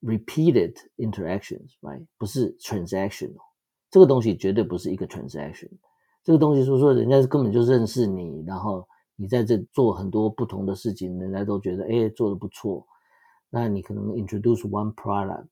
[0.00, 2.06] repeated interactions，right？
[2.16, 3.42] 不是 transactional，
[3.90, 5.70] 这个东西绝对不是一个 transaction。
[6.24, 8.86] 这个东西是说，人家根本就认识你，然后
[9.20, 12.86] 你在这做很多不同的事情，人家都觉得哎做的不错。
[13.50, 15.48] 那你可能 introduce one product，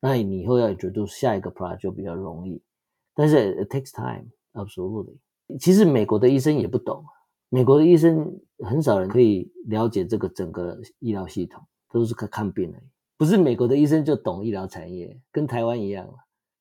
[0.00, 2.62] 那你以后要 introduce 下一个 product 就比较容易。
[3.14, 5.18] 但是 it takes time，absolutely。
[5.58, 7.04] 其实美国的医生也不懂，
[7.50, 12.84] 美国的医生很少人可以了解这个整个医疗系统，都是看看病而已。
[13.18, 16.08] 不是美国的医生就懂医疗产业，跟台湾一样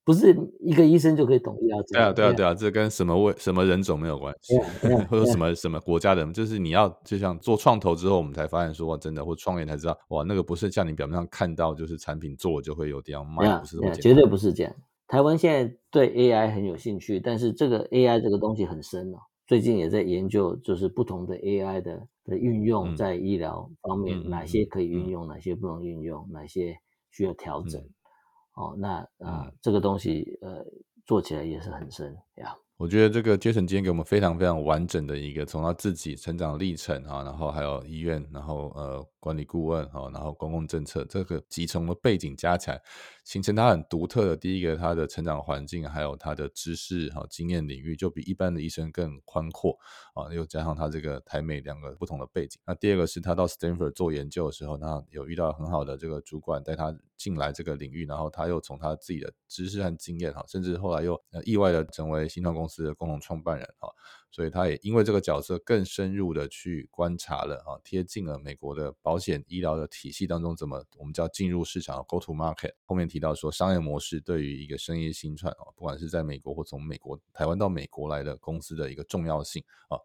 [0.10, 1.78] 不是一个医生就可以懂医疗。
[1.84, 4.58] 对啊，对啊，对啊，这跟什么为什么人种没有关系，
[5.08, 14.74] 或者什么什么国家的，就是你要就像做创投之后，我们才发现说哇，真的，或创业才知道哇，那个不是像你表面上看到，就是产品做就会有这样卖，不是这么绝对不是这样。
[15.08, 26.76] 台湾现在对 AI 很有兴趣，但是这个 AI 这个东西很深哦，最近也在研究，就是不同的 AI 的的运用在医疗方面，哪些可以运用，哪些不能运用，哪些
[27.12, 27.80] 需要调整。
[28.60, 30.66] 哦，那啊，这个东西呃，
[31.06, 32.54] 做起来也是很深呀。
[32.76, 42.82] 我觉得这个 Jason 今天给我们非常非常完整的一个从他自己成长历程啊，然后还有医院，然后呃管理顾问哈，然后公共政策这个集成的背景加起来，
[43.26, 49.78] 形成他很独特的第一个他的成长环境，还有他的知识哈经验领域就比一般的医生更宽阔
[50.20, 52.60] 啊，又加上他这个台美两个不同的背景。
[52.66, 63.90] 那第二个是他到 Stanford 做研究的时候，那有遇到很好的这个主管带他进来这个领域，然后他又从他自己的知识和经验哈，甚至后来又意外的成为新创公司的共同创办人哈，
[64.32, 72.74] 所以他也因为这个角色更深入的去观察了啊，贴近了美国的保险医疗的体系当中怎么我们叫进入市场 go to market。
[72.86, 80.00] 后面提到说商业模式对于一个生意新创啊，不管是在美国或从美国台湾到美国来的公司的一个重要性啊。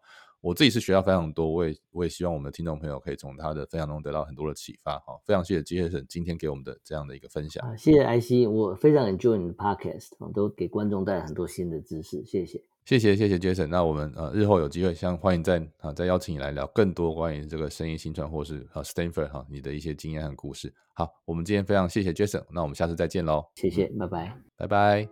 [0.45, 4.99] 我自己是学到非常多，我也我也希望我们的听众朋友可以从他的分享中得到很多的启发。
[4.99, 7.75] 哈，非常谢谢 Jason 今天给我们的这样的一个分享。
[7.75, 12.23] 谢谢 IC，我非常 enjoy 你的 podcast，都给观众带来很多新的知识。
[12.23, 13.65] 谢谢，谢谢，谢谢 Jason。
[13.65, 20.71] 那我们呃日后有机会，像欢迎再啊再邀请你来聊更多关于这个生意新传或是啊 Stanford 哈你的一些经验和故事。
[20.93, 23.43] 好，我们今天非常谢谢 Jason，那我们下次再见喽。
[23.55, 25.09] 谢谢，拜拜，拜拜。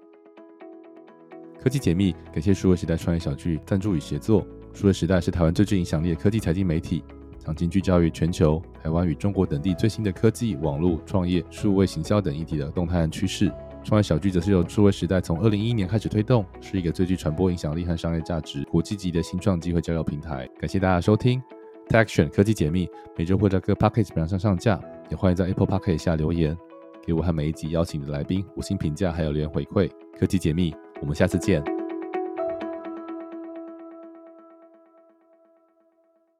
[1.59, 4.45] 科技解密，感谢数位时代创业小聚赞助与协作。
[4.73, 7.03] 数位时代是台湾最具影响力的科技财经媒体，
[7.39, 13.51] 长期聚焦于全球、台湾与中国等地最新的科技、网络创业、数位行销等议题的动态和趋势。
[13.83, 20.49] 创业小聚则是由数位时代从二零一一年开始推动，是一个最具传播影响力和商业价值、国际级的新创机会交流平台。
[20.59, 21.41] 感谢大家收听
[21.89, 26.57] TechSian 科技解密，每周会在各 Package 平台上上架，也欢迎在 Apple Podcast 下留言，
[27.05, 29.91] 给我和每一集邀请的来宾五星评价，还有留言回馈。
[30.17, 31.72] 科技解密，我们下次见。